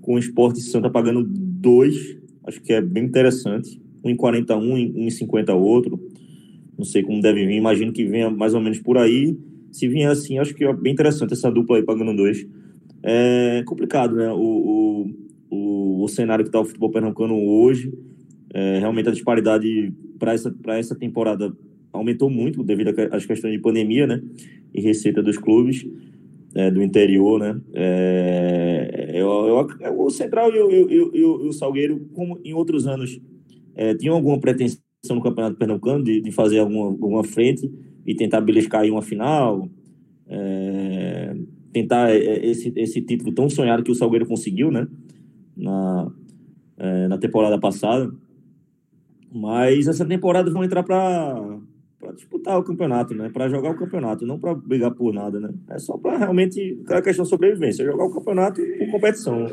com 0.00 0.14
o 0.14 0.18
Esporte 0.18 0.60
Santa 0.60 0.90
pagando 0.90 1.24
dois, 1.60 2.16
acho 2.46 2.60
que 2.62 2.72
é 2.72 2.80
bem 2.80 3.04
interessante. 3.04 3.80
Um 4.04 4.10
em 4.10 4.16
41, 4.16 4.60
um 4.60 4.76
em 4.76 5.10
50 5.10 5.54
outro. 5.54 6.00
Não 6.78 6.84
sei 6.84 7.02
como 7.02 7.20
deve 7.20 7.46
vir, 7.46 7.56
imagino 7.56 7.92
que 7.92 8.04
venha 8.04 8.30
mais 8.30 8.54
ou 8.54 8.60
menos 8.60 8.78
por 8.78 8.98
aí. 8.98 9.36
Se 9.72 9.88
vier 9.88 10.10
assim, 10.10 10.38
acho 10.38 10.54
que 10.54 10.64
é 10.64 10.72
bem 10.72 10.92
interessante 10.92 11.32
essa 11.32 11.50
dupla 11.50 11.76
aí 11.76 11.82
pagando 11.82 12.14
dois. 12.14 12.46
É 13.02 13.62
complicado, 13.66 14.14
né? 14.14 14.30
O, 14.30 14.36
o, 14.38 15.10
o, 15.50 16.04
o 16.04 16.08
cenário 16.08 16.44
que 16.44 16.48
está 16.48 16.60
o 16.60 16.64
futebol 16.64 16.90
pernambucano 16.90 17.34
hoje. 17.34 17.92
É, 18.54 18.78
realmente 18.78 19.08
a 19.08 19.12
disparidade 19.12 19.92
para 20.18 20.32
essa, 20.32 20.54
essa 20.68 20.94
temporada 20.94 21.52
aumentou 21.92 22.30
muito 22.30 22.62
devido 22.62 22.94
às 23.10 23.26
questões 23.26 23.52
de 23.52 23.58
pandemia, 23.58 24.06
né? 24.06 24.22
E 24.72 24.80
receita 24.80 25.22
dos 25.22 25.38
clubes 25.38 25.86
é, 26.54 26.70
do 26.70 26.82
interior, 26.82 27.38
né? 27.38 27.60
É, 27.74 28.55
eu, 29.20 29.68
eu, 29.80 30.00
o 30.00 30.10
Central 30.10 30.50
e 30.52 31.24
o, 31.24 31.52
Salgueiro, 31.52 32.08
como 32.12 32.40
em 32.44 32.54
outros 32.54 32.86
anos, 32.86 33.20
é, 33.74 33.94
tinham 33.94 34.14
alguma 34.14 34.38
pretensão 34.40 34.80
no 35.10 35.22
Campeonato 35.22 35.56
Pernambucano 35.56 36.02
de, 36.02 36.20
de 36.20 36.30
fazer 36.32 36.58
alguma, 36.58 36.86
alguma 36.86 37.24
frente 37.24 37.70
e 38.04 38.14
tentar 38.14 38.40
beliscar 38.40 38.82
aí 38.82 38.90
uma 38.90 39.02
final, 39.02 39.68
é, 40.28 41.36
tentar 41.72 42.10
é, 42.10 42.18
é, 42.18 42.46
esse, 42.46 42.72
esse 42.76 43.00
título 43.02 43.32
tão 43.32 43.48
sonhado 43.48 43.82
que 43.82 43.90
o 43.90 43.94
Salgueiro 43.94 44.26
conseguiu, 44.26 44.70
né? 44.70 44.86
Na, 45.56 46.12
é, 46.78 47.08
na 47.08 47.18
temporada 47.18 47.58
passada. 47.58 48.12
Mas 49.32 49.86
essa 49.86 50.04
temporada 50.04 50.50
vão 50.50 50.64
entrar 50.64 50.82
para 50.82 51.58
disputar 52.14 52.58
o 52.58 52.62
campeonato, 52.62 53.14
né? 53.14 53.28
Para 53.28 53.48
jogar 53.48 53.70
o 53.70 53.76
campeonato, 53.76 54.26
não 54.26 54.38
para 54.38 54.54
brigar 54.54 54.92
por 54.92 55.12
nada, 55.12 55.40
né? 55.40 55.50
É 55.70 55.78
só 55.78 55.96
para 55.96 56.18
realmente 56.18 56.78
aquela 56.84 57.02
questão 57.02 57.24
de 57.24 57.30
sobrevivência, 57.30 57.84
jogar 57.84 58.04
o 58.04 58.12
campeonato 58.12 58.60
por 58.78 58.90
competição. 58.90 59.46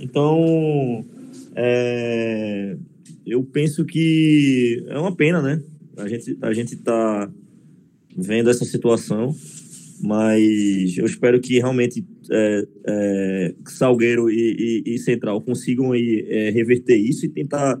Então, 0.00 1.04
é, 1.54 2.76
eu 3.26 3.42
penso 3.44 3.84
que 3.84 4.84
é 4.88 4.98
uma 4.98 5.14
pena, 5.14 5.42
né? 5.42 5.62
A 5.96 6.08
gente, 6.08 6.38
a 6.40 6.52
gente 6.52 6.76
tá 6.76 7.30
vendo 8.16 8.50
essa 8.50 8.64
situação, 8.64 9.34
mas 10.00 10.96
eu 10.96 11.04
espero 11.04 11.40
que 11.40 11.58
realmente 11.58 12.06
é, 12.30 12.66
é, 12.86 13.54
Salgueiro 13.66 14.30
e, 14.30 14.82
e, 14.86 14.94
e, 14.94 14.98
Central 14.98 15.40
consigam 15.40 15.92
aí, 15.92 16.24
é, 16.28 16.50
reverter 16.50 16.96
isso 16.96 17.26
e 17.26 17.28
tentar 17.28 17.80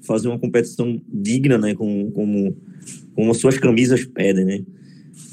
fazer 0.00 0.28
uma 0.28 0.38
competição 0.38 1.00
digna, 1.12 1.58
né? 1.58 1.74
Com, 1.74 2.10
como, 2.12 2.56
como 3.18 3.34
suas 3.34 3.58
camisas 3.58 4.04
pedem, 4.04 4.44
né? 4.44 4.60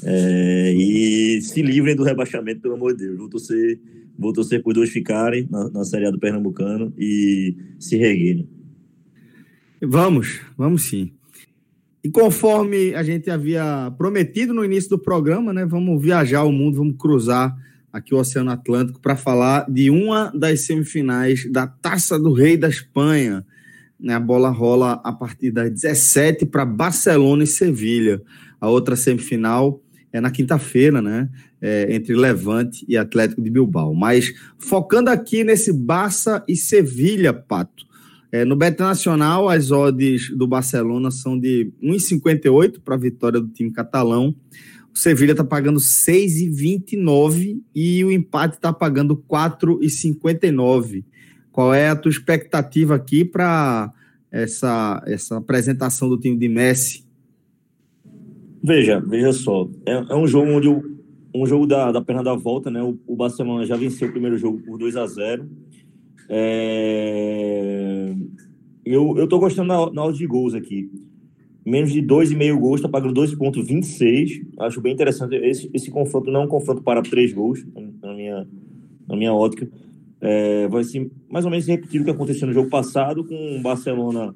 É, 0.02 0.74
e 0.74 1.40
se 1.40 1.62
livrem 1.62 1.94
do 1.94 2.02
rebaixamento, 2.02 2.60
pelo 2.60 2.74
amor 2.74 2.96
de 2.96 3.04
Deus. 3.04 3.16
Vou 3.16 3.28
torcer, 3.28 3.78
vou 4.18 4.32
torcer 4.32 4.60
por 4.60 4.74
dois 4.74 4.90
ficarem 4.90 5.46
na, 5.48 5.70
na 5.70 5.84
Série 5.84 6.04
A 6.04 6.10
do 6.10 6.18
Pernambucano 6.18 6.92
e 6.98 7.56
se 7.78 7.96
reguerem. 7.96 8.48
Vamos, 9.80 10.40
vamos 10.58 10.88
sim. 10.88 11.12
E 12.02 12.10
conforme 12.10 12.92
a 12.92 13.04
gente 13.04 13.30
havia 13.30 13.94
prometido 13.96 14.52
no 14.52 14.64
início 14.64 14.90
do 14.90 14.98
programa, 14.98 15.52
né, 15.52 15.64
vamos 15.64 16.02
viajar 16.02 16.42
o 16.42 16.50
mundo, 16.50 16.78
vamos 16.78 16.96
cruzar 16.98 17.56
aqui 17.92 18.12
o 18.12 18.18
Oceano 18.18 18.50
Atlântico 18.50 19.00
para 19.00 19.14
falar 19.14 19.64
de 19.70 19.90
uma 19.90 20.32
das 20.34 20.62
semifinais 20.62 21.48
da 21.52 21.68
Taça 21.68 22.18
do 22.18 22.32
Rei 22.32 22.56
da 22.56 22.68
Espanha. 22.68 23.46
Né, 23.98 24.14
a 24.14 24.20
bola 24.20 24.50
rola 24.50 25.00
a 25.02 25.12
partir 25.12 25.50
das 25.50 25.70
17 25.70 26.46
para 26.46 26.64
Barcelona 26.64 27.44
e 27.44 27.46
Sevilha. 27.46 28.20
A 28.60 28.68
outra 28.68 28.94
semifinal 28.94 29.80
é 30.12 30.20
na 30.20 30.30
quinta-feira, 30.30 31.00
né? 31.00 31.28
É, 31.60 31.94
entre 31.94 32.14
Levante 32.14 32.84
e 32.88 32.96
Atlético 32.96 33.40
de 33.42 33.50
Bilbao. 33.50 33.94
Mas 33.94 34.32
focando 34.58 35.08
aqui 35.10 35.42
nesse 35.42 35.72
Barça 35.72 36.44
e 36.46 36.56
Sevilha, 36.56 37.32
Pato. 37.32 37.86
É, 38.30 38.44
no 38.44 38.56
Bet 38.56 38.78
Nacional, 38.78 39.48
as 39.48 39.70
odds 39.70 40.30
do 40.36 40.46
Barcelona 40.46 41.10
são 41.10 41.38
de 41.38 41.72
1,58 41.82 42.80
para 42.84 42.94
a 42.94 42.98
vitória 42.98 43.40
do 43.40 43.48
time 43.48 43.72
catalão. 43.72 44.34
O 44.94 44.98
Sevilha 44.98 45.32
está 45.32 45.44
pagando 45.44 45.78
6,29 45.78 47.60
e 47.74 48.04
o 48.04 48.10
empate 48.10 48.56
está 48.56 48.72
pagando 48.72 49.16
4,59. 49.16 51.04
Qual 51.56 51.72
é 51.72 51.88
a 51.88 51.96
tua 51.96 52.10
expectativa 52.10 52.94
aqui 52.94 53.24
para 53.24 53.90
essa, 54.30 55.02
essa 55.06 55.38
apresentação 55.38 56.06
do 56.06 56.18
time 56.18 56.36
de 56.36 56.50
Messi? 56.50 57.02
Veja, 58.62 59.00
veja 59.00 59.32
só. 59.32 59.66
É, 59.86 59.92
é 60.10 60.14
um 60.14 60.26
jogo 60.26 60.50
onde 60.50 60.68
o, 60.68 60.82
um 61.34 61.46
jogo 61.46 61.66
da, 61.66 61.90
da 61.90 62.02
perna 62.02 62.22
da 62.22 62.34
volta, 62.34 62.70
né? 62.70 62.82
O, 62.82 62.98
o 63.06 63.16
Barcelona 63.16 63.64
já 63.64 63.74
venceu 63.74 64.06
o 64.06 64.12
primeiro 64.12 64.36
jogo 64.36 64.58
por 64.66 64.76
2 64.76 64.98
a 64.98 65.06
0 65.06 65.48
é... 66.28 68.14
Eu, 68.84 69.16
eu 69.16 69.26
tô 69.26 69.38
gostando 69.38 69.68
na, 69.68 69.90
na 69.90 70.12
de 70.12 70.26
gols 70.26 70.52
aqui. 70.52 70.90
Menos 71.64 71.90
de 71.90 72.02
2,5 72.02 72.58
gols, 72.58 72.82
tá 72.82 72.88
pagando 72.90 73.18
2,26. 73.18 74.46
Acho 74.58 74.82
bem 74.82 74.92
interessante. 74.92 75.36
Esse, 75.36 75.70
esse 75.72 75.90
confronto 75.90 76.30
não 76.30 76.42
é 76.42 76.44
um 76.44 76.48
confronto 76.48 76.82
para 76.82 77.00
três 77.00 77.32
gols, 77.32 77.64
na 78.02 78.12
minha, 78.12 78.46
na 79.08 79.16
minha 79.16 79.32
ótica. 79.32 79.66
É, 80.20 80.66
vai 80.68 80.82
ser 80.82 81.10
mais 81.30 81.44
ou 81.44 81.50
menos 81.50 81.66
repetir 81.66 82.00
o 82.00 82.04
que 82.04 82.10
aconteceu 82.10 82.46
no 82.46 82.54
jogo 82.54 82.70
passado, 82.70 83.24
com 83.24 83.56
o 83.56 83.62
Barcelona 83.62 84.34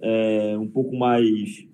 é, 0.00 0.56
um 0.58 0.66
pouco 0.66 0.96
mais 0.96 1.66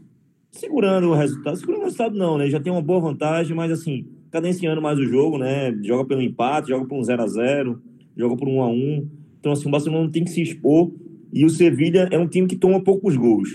segurando 0.53 1.09
o 1.09 1.15
resultado. 1.15 1.57
Segurando 1.57 1.81
o 1.81 1.85
resultado, 1.85 2.17
não, 2.17 2.39
né? 2.39 2.49
Já 2.49 2.61
tem 2.61 2.73
uma 2.73 2.83
boa 2.83 3.01
vantagem, 3.01 3.55
mas 3.57 3.73
assim, 3.73 4.07
cadenciando 4.31 4.81
mais 4.81 4.99
o 4.99 5.05
jogo, 5.05 5.39
né? 5.39 5.77
Joga 5.83 6.05
pelo 6.05 6.23
empate, 6.23 6.69
joga 6.69 6.87
por 6.87 6.99
um 6.99 7.03
0 7.03 7.23
a 7.23 7.27
0 7.27 7.83
joga 8.17 8.37
por 8.37 8.49
um 8.49 8.59
1 8.59 8.63
a 8.63 8.69
1 8.69 9.09
Então, 9.39 9.53
assim, 9.53 9.69
o 9.69 9.71
Barcelona 9.71 10.11
tem 10.11 10.25
que 10.25 10.31
se 10.31 10.43
expor. 10.43 10.93
E 11.33 11.45
o 11.45 11.51
Sevilha 11.51 12.09
é 12.11 12.19
um 12.19 12.27
time 12.27 12.47
que 12.47 12.57
toma 12.57 12.83
poucos 12.83 13.17
gols. 13.17 13.49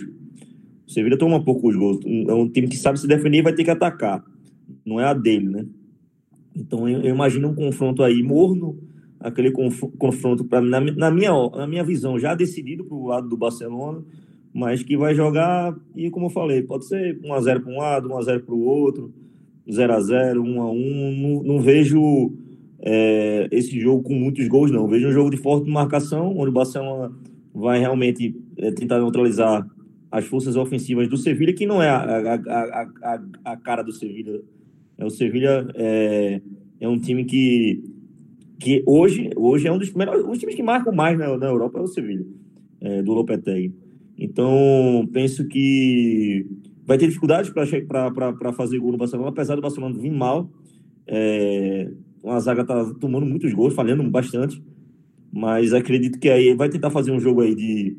O 0.87 0.91
Sevilha 0.91 1.17
toma 1.17 1.43
poucos 1.43 1.75
gols. 1.75 1.99
É 2.05 2.33
um 2.33 2.49
time 2.49 2.67
que 2.67 2.77
sabe 2.77 2.99
se 2.99 3.07
defender 3.07 3.39
e 3.39 3.41
vai 3.41 3.53
ter 3.53 3.63
que 3.63 3.71
atacar. 3.71 4.23
Não 4.85 4.99
é 4.99 5.05
a 5.05 5.13
dele, 5.13 5.49
né? 5.49 5.65
Então, 6.55 6.87
eu 6.87 7.13
imagino 7.13 7.49
um 7.49 7.55
confronto 7.55 8.01
aí 8.01 8.23
morno, 8.23 8.79
aquele 9.25 9.51
confronto, 9.51 10.45
pra, 10.45 10.61
na, 10.61 10.79
na, 10.79 11.09
minha, 11.09 11.31
na 11.49 11.65
minha 11.65 11.83
visão, 11.83 12.19
já 12.19 12.35
decidido 12.35 12.83
para 12.83 12.95
o 12.95 13.07
lado 13.07 13.27
do 13.27 13.35
Barcelona, 13.35 14.03
mas 14.53 14.83
que 14.83 14.95
vai 14.95 15.15
jogar, 15.15 15.75
e 15.95 16.11
como 16.11 16.27
eu 16.27 16.29
falei, 16.29 16.61
pode 16.61 16.85
ser 16.85 17.19
1x0 17.19 17.63
para 17.63 17.73
um 17.73 17.77
lado, 17.77 18.09
1x0 18.09 18.45
para 18.45 18.53
o 18.53 18.63
outro, 18.63 19.11
0x0, 19.67 20.35
1x1. 20.35 21.21
Não, 21.21 21.43
não 21.43 21.59
vejo 21.59 22.33
é, 22.79 23.47
esse 23.51 23.79
jogo 23.79 24.03
com 24.03 24.13
muitos 24.13 24.47
gols, 24.47 24.69
não. 24.69 24.87
Vejo 24.87 25.07
um 25.07 25.11
jogo 25.11 25.31
de 25.31 25.37
forte 25.37 25.69
marcação, 25.69 26.37
onde 26.37 26.49
o 26.49 26.53
Barcelona 26.53 27.11
vai 27.53 27.79
realmente 27.79 28.35
é, 28.57 28.71
tentar 28.71 28.99
neutralizar 28.99 29.67
as 30.11 30.25
forças 30.25 30.55
ofensivas 30.55 31.09
do 31.09 31.17
Sevilha, 31.17 31.51
que 31.51 31.65
não 31.65 31.81
é 31.81 31.89
a, 31.89 31.97
a, 31.97 32.35
a, 32.35 32.87
a, 33.03 33.21
a 33.53 33.57
cara 33.57 33.81
do 33.81 33.91
Sevilha. 33.91 34.39
É, 34.99 35.03
o 35.03 35.09
Sevilha 35.09 35.67
é, 35.73 36.41
é 36.79 36.87
um 36.87 36.99
time 36.99 37.25
que, 37.25 37.83
que 38.59 38.83
hoje, 38.85 39.29
hoje 39.35 39.67
é 39.67 39.71
um 39.71 39.77
dos 39.77 39.93
melhores, 39.93 40.23
os 40.25 40.37
times 40.37 40.55
que 40.55 40.63
marcam 40.63 40.93
mais 40.93 41.17
na, 41.17 41.37
na 41.37 41.47
Europa 41.47 41.79
é 41.79 41.81
o 41.81 41.87
Sevilha, 41.87 42.25
é, 42.81 43.01
do 43.01 43.13
Lopetegui. 43.13 43.73
Então, 44.17 45.07
penso 45.11 45.45
que 45.47 46.45
vai 46.85 46.97
ter 46.97 47.07
dificuldades 47.07 47.51
para 47.51 48.53
fazer 48.53 48.79
gol 48.79 48.91
no 48.91 48.97
Barcelona, 48.97 49.29
apesar 49.29 49.55
do 49.55 49.61
Barcelona 49.61 49.97
vir 49.97 50.11
mal. 50.11 50.49
É, 51.07 51.91
a 52.25 52.39
zaga 52.39 52.63
tá 52.63 52.93
tomando 52.99 53.25
muitos 53.25 53.53
gols, 53.53 53.73
falhando 53.73 54.03
bastante. 54.09 54.61
Mas 55.31 55.73
acredito 55.73 56.17
que 56.17 56.29
aí 56.29 56.55
vai 56.55 56.69
tentar 56.69 56.89
fazer 56.89 57.11
um 57.11 57.19
jogo 57.19 57.41
aí 57.41 57.53
de, 57.53 57.97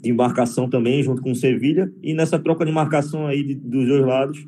de 0.00 0.10
embarcação 0.10 0.68
também, 0.68 1.02
junto 1.02 1.20
com 1.20 1.32
o 1.32 1.36
Sevilha. 1.36 1.92
E 2.02 2.14
nessa 2.14 2.38
troca 2.38 2.64
de 2.64 2.72
marcação 2.72 3.26
aí 3.26 3.42
de, 3.42 3.54
dos 3.54 3.86
dois 3.86 4.04
lados, 4.04 4.46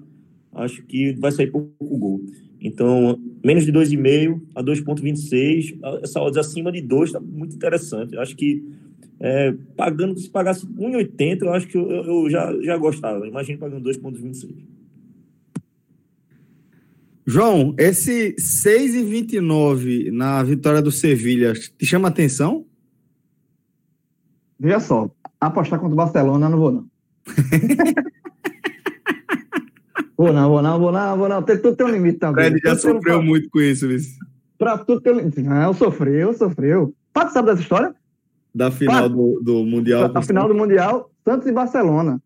acho 0.55 0.83
que 0.87 1.13
vai 1.15 1.31
sair 1.31 1.51
pouco 1.51 1.99
gol. 1.99 2.21
Então, 2.61 3.21
menos 3.47 3.65
de 3.65 3.73
2,5 3.73 4.43
a 4.55 4.63
2,26. 4.63 5.79
Essa 6.03 6.21
odds 6.21 6.37
acima 6.37 6.73
de 6.73 6.83
2 6.83 7.11
está 7.11 7.21
muito 7.21 7.55
interessante. 7.55 8.19
Acho 8.19 8.37
que 8.37 8.65
é, 9.21 9.55
pagando, 9.77 10.19
se 10.19 10.29
pagasse 10.29 10.67
1,80, 10.67 11.43
eu 11.43 11.53
acho 11.53 11.69
que 11.69 11.79
eu, 11.79 11.89
eu, 11.89 12.29
já, 12.29 12.53
já 12.61 12.77
gostava. 12.77 13.27
Imagina 13.27 13.59
pagando 13.59 13.89
2,26. 13.89 14.51
João, 17.25 17.75
esse 17.79 18.35
6,29 18.35 20.11
na 20.11 20.43
vitória 20.43 20.83
do 20.83 20.93
Sevilha 20.93 21.53
te 21.55 21.87
chama 21.87 22.09
atenção? 22.09 22.67
Veja 24.59 24.81
só, 24.81 25.11
apostar 25.41 25.79
contra 25.79 25.93
o 25.93 25.97
Barcelona 25.97 26.49
não 26.49 26.59
vou 26.59 26.73
não. 26.73 26.87
vou 30.27 30.35
não, 30.35 30.49
vou 30.51 30.63
não, 30.63 30.79
vou 30.79 30.93
não, 30.93 31.17
vou 31.17 31.29
não. 31.29 31.43
Tem, 31.43 31.57
tudo 31.57 31.77
tem 31.77 31.87
um 31.87 31.91
limite 31.91 32.19
também. 32.19 32.47
Ele 32.47 32.59
já 32.59 32.77
sofreu 32.77 33.23
muito 33.23 33.49
com 33.51 33.61
isso, 33.61 33.87
Luiz. 33.87 34.17
Pra 34.59 34.79
tudo 34.79 35.01
tem 35.01 35.13
um 35.13 35.17
limite. 35.17 35.43
Não, 35.43 35.73
sofreu, 35.73 36.33
sofreu. 36.35 36.95
Pato 37.13 37.33
sabe 37.33 37.49
dessa 37.49 37.63
história? 37.63 37.95
Da 38.55 38.71
final 38.71 39.09
do, 39.09 39.41
do 39.43 39.65
Mundial. 39.65 40.11
A 40.15 40.23
final 40.23 40.49
do 40.49 40.55
Mundial, 40.55 41.11
Santos 41.25 41.47
e 41.47 41.53
Barcelona. 41.53 42.21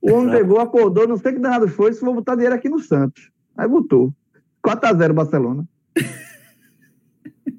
O 0.00 0.12
homem 0.12 0.30
pegou, 0.30 0.60
acordou, 0.60 1.08
não 1.08 1.16
sei 1.16 1.32
que 1.32 1.38
danado 1.38 1.68
foi, 1.68 1.92
se 1.92 2.04
vou 2.04 2.14
botar 2.14 2.34
dinheiro 2.34 2.54
aqui 2.54 2.68
no 2.68 2.78
Santos. 2.78 3.30
Aí 3.56 3.68
botou. 3.68 4.14
4x0 4.64 5.12
Barcelona. 5.12 5.64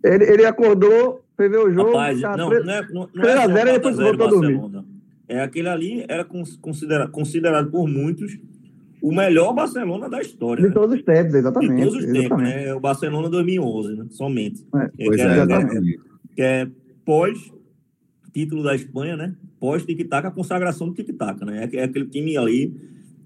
ele, 0.04 0.24
ele 0.24 0.46
acordou, 0.46 1.24
foi 1.36 1.50
ver 1.50 1.60
o 1.60 1.72
jogo. 1.72 1.92
Rapaz, 1.92 2.22
tá, 2.22 2.38
não, 2.38 2.50
3, 2.50 2.66
não 2.66 2.74
é, 2.74 2.88
não, 2.88 3.10
não 3.14 3.24
3x0 3.24 3.58
é 3.58 3.70
e 3.70 3.74
depois 3.74 3.98
voltou 3.98 4.28
a 4.28 4.30
dormir. 4.30 4.86
É 5.28 5.42
aquele 5.42 5.70
ali 5.70 6.06
era 6.08 6.26
considerado, 6.26 7.12
considerado 7.12 7.70
por 7.70 7.88
muitos 7.88 8.40
o 9.02 9.14
melhor 9.14 9.54
Barcelona 9.54 10.10
da 10.10 10.22
história. 10.22 10.62
De 10.62 10.70
né? 10.70 10.74
todos 10.74 10.96
os 10.96 11.04
tempos, 11.04 11.34
exatamente. 11.34 11.76
De 11.76 11.84
todos 11.84 11.98
os 11.98 12.04
exatamente. 12.04 12.30
tempos, 12.30 12.44
né? 12.44 12.74
O 12.74 12.80
Barcelona 12.80 13.30
2011, 13.30 13.96
né? 13.96 14.06
Somente. 14.12 14.66
É, 14.76 15.06
pois 15.06 15.20
é, 15.20 15.24
é, 15.24 15.32
exatamente. 15.34 16.00
Que 16.36 16.42
é 16.42 16.68
pós 17.06 17.52
título 18.32 18.64
da 18.64 18.76
Espanha, 18.76 19.18
né? 19.18 19.36
Pós 19.60 19.86
tic-tac, 19.86 20.28
a 20.28 20.32
consagração 20.32 20.88
do 20.88 20.94
tic-tac, 20.94 21.44
né? 21.44 21.70
É 21.74 21.84
aquele 21.84 22.08
time 22.08 22.38
ali 22.38 22.74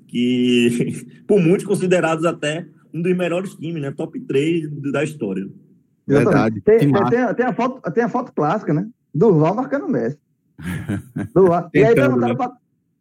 que, 0.08 1.06
por 1.28 1.40
muitos 1.40 1.66
considerados 1.66 2.26
até 2.26 2.66
um 2.94 3.02
dos 3.02 3.16
melhores 3.16 3.56
times, 3.56 3.82
né? 3.82 3.92
Top 3.92 4.20
3 4.20 4.70
da 4.92 5.04
história. 5.04 5.48
Verdade. 6.08 6.62
Tem, 6.62 6.80
tem, 6.80 6.92
tem, 6.92 7.36
tem, 7.36 7.46
a 7.46 7.54
foto, 7.54 7.92
tem 7.92 8.04
a 8.04 8.10
foto 8.10 8.32
clássica, 8.34 8.74
né? 8.74 8.88
Durval 9.14 9.56
marcando 9.56 9.88
Messi. 9.88 10.18
Durval. 11.34 11.70
e 11.74 11.84
aí 11.84 11.96
perguntaram 11.96 12.34
né? 12.34 12.36
pra, 12.36 12.52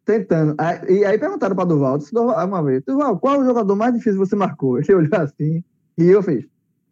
Tentando. 0.05 0.55
Aí, 0.57 0.79
e 0.89 1.05
aí 1.05 1.17
perguntaram 1.17 1.55
para 1.55 1.65
Durval, 1.65 1.97
disse, 1.97 2.13
Durval, 2.13 2.45
uma 2.45 2.63
vez, 2.63 2.83
Durval, 2.83 3.17
qual 3.19 3.35
é 3.35 3.39
o 3.39 3.45
jogador 3.45 3.75
mais 3.75 3.93
difícil 3.93 4.19
você 4.19 4.35
marcou? 4.35 4.77
Ele 4.77 4.93
olhou 4.93 5.21
assim 5.21 5.63
e 5.97 6.05
eu 6.05 6.21
fiz, 6.21 6.45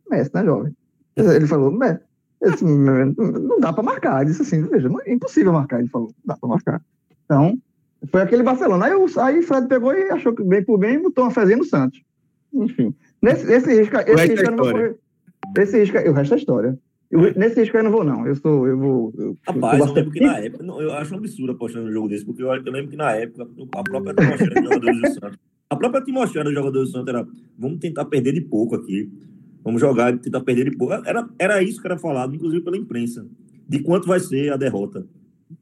Messi, 0.09 0.31
né, 0.33 0.45
jovem? 0.45 0.75
Ele 1.15 1.47
falou, 1.47 1.71
Messi. 1.71 2.01
Disse, 2.43 2.65
não 2.65 3.59
dá 3.59 3.71
para 3.71 3.83
marcar. 3.83 4.21
Ele 4.21 4.31
disse 4.31 4.41
assim, 4.41 4.63
veja, 4.63 4.89
é 5.05 5.13
impossível 5.13 5.53
marcar. 5.53 5.79
Ele 5.79 5.89
falou, 5.89 6.07
não 6.07 6.15
dá 6.25 6.35
para 6.35 6.49
marcar. 6.49 6.81
Então, 7.23 7.57
foi 8.09 8.21
aquele 8.21 8.41
Barcelona. 8.41 8.87
Aí, 8.87 8.95
o 8.95 9.05
aí 9.19 9.41
Fred 9.43 9.67
pegou 9.67 9.93
e 9.93 10.09
achou 10.09 10.33
que 10.33 10.43
bem 10.43 10.63
por 10.63 10.77
bem 10.79 10.95
e 10.95 11.03
botou 11.03 11.23
uma 11.23 11.31
fezinha 11.31 11.57
no 11.57 11.63
Santos. 11.63 12.01
Enfim. 12.51 12.95
Nesse, 13.21 13.51
esse 13.51 13.73
risco, 13.73 13.95
esse 13.95 14.27
risco 14.27 14.45
eu 14.45 14.51
não 14.51 14.63
vou 14.63 14.71
correr. 14.71 14.95
Esse 15.57 15.79
risco, 15.79 15.97
o 15.97 16.13
resto 16.13 16.33
é 16.33 16.37
história. 16.37 16.79
Eu, 17.11 17.33
nesse 17.35 17.59
risco 17.59 17.75
eu 17.77 17.83
não 17.83 17.91
vou, 17.91 18.03
não. 18.03 18.25
Eu 18.25 18.35
sou. 18.35 18.65
Eu 18.65 18.77
vou. 18.77 19.13
Eu, 19.17 19.37
Rapaz, 19.45 19.79
eu, 19.79 19.87
eu 19.87 19.93
lembro 19.93 20.11
que 20.11 20.21
na 20.21 20.37
época. 20.39 20.63
Não, 20.63 20.81
eu 20.81 20.93
acho 20.93 21.13
um 21.13 21.17
absurdo 21.17 21.51
apostar 21.51 21.83
no 21.83 21.91
jogo 21.91 22.07
desse, 22.07 22.25
porque 22.25 22.41
eu, 22.41 22.47
eu 22.47 22.71
lembro 22.71 22.89
que 22.89 22.95
na 22.95 23.11
época 23.11 23.47
a 23.75 23.83
própria 23.83 24.13
atmosfera 24.13 24.61
dos 24.61 24.63
jogadores 24.63 25.01
do 25.01 25.07
Santos. 25.07 25.39
A 25.69 25.75
própria 25.75 26.01
atmosfera 26.01 26.45
dos 26.45 26.53
jogadores 26.53 26.89
do 26.89 26.91
Santos 26.93 27.13
era: 27.13 27.27
vamos 27.57 27.79
tentar 27.79 28.05
perder 28.05 28.33
de 28.33 28.41
pouco 28.41 28.75
aqui. 28.75 29.11
Vamos 29.63 29.81
jogar 29.81 30.13
e 30.13 30.17
tentar 30.17 30.41
perder 30.41 30.69
de 30.69 30.77
pouco. 30.77 30.93
Era, 30.93 31.29
era 31.37 31.61
isso 31.61 31.81
que 31.81 31.87
era 31.87 31.97
falado, 31.97 32.33
inclusive 32.33 32.63
pela 32.63 32.77
imprensa. 32.77 33.27
De 33.67 33.79
quanto 33.79 34.07
vai 34.07 34.19
ser 34.19 34.51
a 34.51 34.57
derrota. 34.57 35.05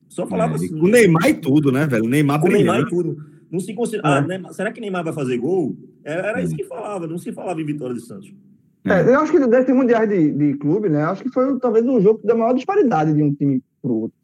Só 0.08 0.26
falava 0.28 0.54
é, 0.54 0.56
assim. 0.56 0.74
O 0.80 0.88
Neymar 0.88 1.30
e 1.30 1.34
tudo, 1.34 1.72
né, 1.72 1.86
velho? 1.88 2.08
Neymar 2.08 2.40
com 2.40 2.48
o 2.48 2.52
Neymar 2.52 2.82
e 2.82 2.88
tudo. 2.88 3.18
Não 3.52 3.60
se 3.60 3.74
considera. 3.74 4.08
É. 4.08 4.12
Ah, 4.12 4.22
Neymar, 4.22 4.54
será 4.54 4.72
que 4.72 4.80
Neymar 4.80 5.04
vai 5.04 5.14
fazer 5.14 5.38
gol? 5.38 5.76
Era, 6.04 6.28
era 6.28 6.42
isso 6.42 6.56
que 6.56 6.64
falava, 6.64 7.08
não 7.08 7.18
se 7.18 7.32
falava 7.32 7.60
em 7.62 7.66
vitória 7.66 7.96
de 7.96 8.02
Santos. 8.02 8.32
É, 8.90 9.16
eu 9.16 9.20
acho 9.20 9.32
que 9.32 9.48
desse 9.48 9.74
mundial 9.74 10.08
de, 10.08 10.32
de 10.32 10.54
clube, 10.56 10.90
né? 10.90 11.04
Acho 11.04 11.24
que 11.24 11.32
foi 11.32 11.60
talvez 11.60 11.86
um 11.86 12.02
jogo 12.02 12.20
da 12.24 12.36
maior 12.36 12.54
disparidade 12.54 13.14
de 13.14 13.22
um 13.22 13.34
time 13.34 13.62
pro 13.82 13.94
outro. 13.94 14.18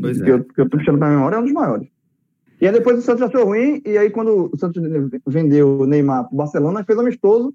Pois 0.00 0.20
que, 0.20 0.30
é. 0.30 0.34
eu, 0.34 0.44
que 0.44 0.60
eu 0.60 0.68
tô 0.68 0.78
puxando 0.78 0.98
pra 0.98 1.10
memória, 1.10 1.36
é 1.36 1.38
um 1.38 1.44
dos 1.44 1.52
maiores. 1.52 1.88
E 2.60 2.66
aí 2.66 2.72
depois 2.72 2.98
o 2.98 3.02
Santos 3.02 3.22
achou 3.22 3.44
ruim, 3.44 3.80
e 3.84 3.96
aí 3.96 4.10
quando 4.10 4.50
o 4.52 4.58
Santos 4.58 4.82
vendeu 5.26 5.80
o 5.80 5.86
Neymar 5.86 6.28
pro 6.28 6.36
Barcelona, 6.36 6.84
fez 6.84 6.98
amistoso 6.98 7.54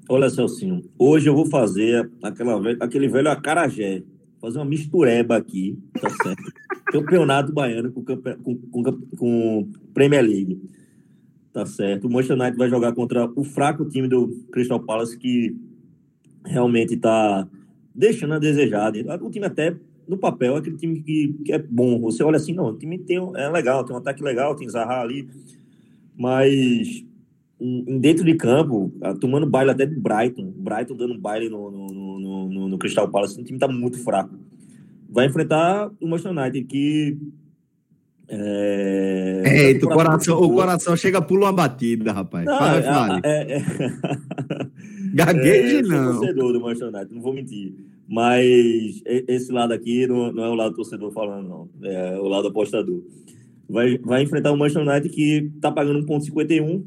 Olha, 0.09 0.29
Celcinho, 0.29 0.83
hoje 0.99 1.29
eu 1.29 1.35
vou 1.35 1.47
fazer 1.47 2.11
aquela, 2.23 2.61
aquele 2.81 3.09
velho 3.09 3.31
acarajé, 3.31 4.03
fazer 4.41 4.59
uma 4.59 4.65
mistureba 4.65 5.37
aqui, 5.37 5.79
tá 6.01 6.11
certo? 6.11 6.43
Campeonato 6.93 7.53
Baiano 7.53 7.91
com, 7.91 8.05
com, 8.05 8.57
com, 8.71 8.93
com 9.17 9.71
Premier 9.95 10.23
League, 10.23 10.61
tá 11.53 11.65
certo? 11.65 12.07
O 12.07 12.11
Manchester 12.11 12.39
United 12.39 12.59
vai 12.59 12.69
jogar 12.69 12.93
contra 12.93 13.31
o 13.35 13.43
fraco 13.43 13.89
time 13.89 14.07
do 14.07 14.29
Crystal 14.53 14.79
Palace, 14.79 15.17
que 15.17 15.57
realmente 16.45 16.97
tá 16.97 17.49
deixando 17.95 18.35
a 18.35 18.39
desejar. 18.39 18.93
O 19.23 19.31
time 19.31 19.47
até 19.47 19.75
no 20.09 20.19
papel, 20.19 20.57
é 20.57 20.59
aquele 20.59 20.77
time 20.77 21.01
que, 21.01 21.35
que 21.45 21.53
é 21.53 21.59
bom. 21.59 22.01
Você 22.01 22.23
olha 22.23 22.37
assim, 22.37 22.53
não, 22.53 22.69
o 22.69 22.77
time 22.77 22.99
tem, 22.99 23.19
é 23.37 23.49
legal, 23.49 23.85
tem 23.85 23.95
um 23.95 23.99
ataque 23.99 24.23
legal, 24.23 24.55
tem 24.55 24.69
Zaha 24.69 25.01
ali, 25.01 25.29
mas 26.17 27.05
dentro 28.01 28.25
de 28.25 28.35
campo, 28.35 28.93
ah, 29.01 29.15
tomando 29.15 29.49
baile 29.49 29.71
até 29.71 29.87
do 29.87 30.01
Brighton, 30.01 30.53
Brighton 30.57 30.97
dando 30.97 31.19
baile 31.19 31.49
no, 31.49 31.71
no, 31.71 31.87
no, 31.89 32.49
no, 32.49 32.69
no 32.69 32.79
Crystal 32.79 33.09
Palace, 33.09 33.41
o 33.41 33.45
time 33.45 33.59
tá 33.59 33.69
muito 33.69 33.99
fraco. 33.99 34.35
Vai 35.09 35.27
enfrentar 35.27 35.91
o 36.01 36.09
Manchester 36.09 36.33
United, 36.33 36.65
que 36.67 37.17
é... 38.29 39.43
Eita, 39.45 39.87
o 39.87 39.91
coração, 39.91 40.41
o 40.41 40.55
coração 40.55 40.97
chega 40.97 41.21
pula 41.21 41.47
uma 41.47 41.53
batida, 41.53 42.13
rapaz. 42.13 42.45
Não, 42.45 42.59
fala, 42.59 42.83
fala. 42.83 43.21
É, 43.23 43.53
é, 43.53 43.57
é... 43.57 43.65
Gagueje, 45.15 45.77
é, 45.77 45.83
não. 45.83 46.19
torcedor 46.19 46.53
do 46.53 46.61
Manchester 46.61 46.89
United, 46.89 47.15
não 47.15 47.23
vou 47.23 47.33
mentir. 47.35 47.75
Mas 48.09 49.03
esse 49.07 49.51
lado 49.51 49.73
aqui 49.73 50.07
não, 50.07 50.31
não 50.31 50.45
é 50.45 50.49
o 50.49 50.55
lado 50.55 50.75
torcedor 50.75 51.11
falando, 51.13 51.49
não. 51.49 51.69
É 51.83 52.19
o 52.19 52.29
lado 52.29 52.49
apostador. 52.49 53.03
Vai, 53.69 53.97
vai 53.99 54.23
enfrentar 54.23 54.53
o 54.53 54.57
Manchester 54.57 54.87
United 54.87 55.15
que 55.15 55.51
tá 55.61 55.73
pagando 55.73 56.07
1,51, 56.07 56.85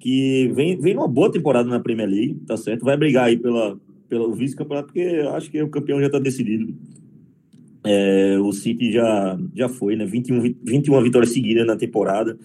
que 0.00 0.50
vem, 0.54 0.76
vem 0.78 0.94
numa 0.94 1.06
boa 1.06 1.30
temporada 1.30 1.68
na 1.68 1.80
Premier 1.80 2.08
League, 2.08 2.34
tá 2.46 2.56
certo? 2.56 2.84
Vai 2.84 2.96
brigar 2.96 3.26
aí 3.26 3.36
pela, 3.36 3.78
pelo 4.08 4.34
vice-campeonato, 4.34 4.88
porque 4.88 5.22
acho 5.34 5.50
que 5.50 5.62
o 5.62 5.68
campeão 5.68 6.00
já 6.00 6.10
tá 6.10 6.18
decidido. 6.18 6.74
É, 7.84 8.36
o 8.40 8.52
City 8.52 8.90
já, 8.90 9.38
já 9.54 9.68
foi, 9.68 9.94
né? 9.94 10.04
21, 10.04 10.56
21 10.64 11.00
vitórias 11.02 11.32
seguidas 11.32 11.64
na 11.64 11.76
temporada. 11.76 12.36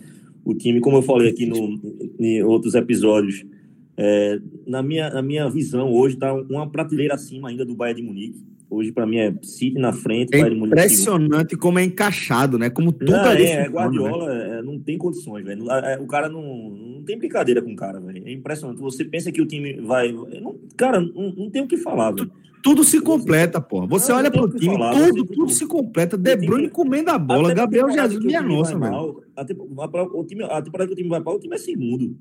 O 0.45 0.53
time, 0.53 0.79
como 0.79 0.97
eu 0.97 1.01
falei 1.01 1.29
aqui 1.29 1.47
no, 1.47 1.79
em 2.19 2.43
outros 2.43 2.75
episódios, 2.75 3.43
é, 4.03 4.39
na, 4.65 4.81
minha, 4.81 5.11
na 5.11 5.21
minha 5.21 5.47
visão, 5.47 5.93
hoje 5.93 6.15
está 6.15 6.33
uma 6.33 6.67
prateleira 6.67 7.13
acima 7.13 7.49
ainda 7.49 7.63
do 7.63 7.75
Bayern 7.75 8.01
de 8.01 8.07
Munique. 8.07 8.43
Hoje, 8.67 8.91
para 8.91 9.05
mim, 9.05 9.17
é 9.17 9.31
City 9.43 9.77
na 9.77 9.93
frente, 9.93 10.33
é 10.33 10.39
Bayern 10.39 10.55
de 10.55 10.59
Munique. 10.59 10.79
Impressionante 10.79 11.55
como 11.55 11.77
é 11.77 11.83
encaixado, 11.83 12.57
né? 12.57 12.71
Como 12.71 12.91
tudo 12.91 13.11
não, 13.11 13.23
ali. 13.25 13.43
É, 13.43 13.69
Guardiola 13.69 14.33
né? 14.33 14.57
é, 14.57 14.61
não 14.63 14.79
tem 14.79 14.97
condições, 14.97 15.45
velho. 15.45 15.69
É, 15.69 15.99
o 15.99 16.07
cara 16.07 16.27
não, 16.27 16.71
não 16.71 17.03
tem 17.03 17.15
brincadeira 17.15 17.61
com 17.61 17.73
o 17.73 17.75
cara, 17.75 17.99
velho. 17.99 18.27
É 18.27 18.31
impressionante. 18.31 18.79
Você 18.79 19.05
pensa 19.05 19.31
que 19.31 19.39
o 19.39 19.45
time 19.45 19.79
vai. 19.81 20.11
Não, 20.11 20.55
cara, 20.75 20.99
não, 20.99 21.31
não 21.37 21.49
tem 21.51 21.61
o 21.61 21.67
que 21.67 21.77
falar, 21.77 22.09
velho. 22.09 22.31
Tudo 22.63 22.83
se 22.83 22.99
completa, 23.01 23.61
pô. 23.61 23.85
Você 23.85 24.11
não, 24.11 24.17
olha 24.17 24.31
pro 24.31 24.49
time, 24.49 24.73
falar, 24.77 24.93
tudo, 24.95 25.25
tudo 25.25 25.51
se 25.51 25.67
completa. 25.67 26.17
De 26.17 26.35
Bruyne 26.37 26.69
comendo 26.69 27.11
a 27.11 27.19
bola, 27.19 27.53
Gabriel 27.53 27.91
Jesus, 27.91 28.23
minha 28.23 28.41
nossa, 28.41 28.77
velho. 28.77 29.21
A, 29.35 29.43
o 30.13 30.23
time, 30.23 30.43
a 30.43 30.59
temporada 30.59 30.87
que 30.87 30.93
o 30.93 30.97
time 30.97 31.09
vai 31.09 31.21
para 31.21 31.33
o 31.33 31.39
time 31.39 31.53
é 31.53 31.59
segundo. 31.59 32.15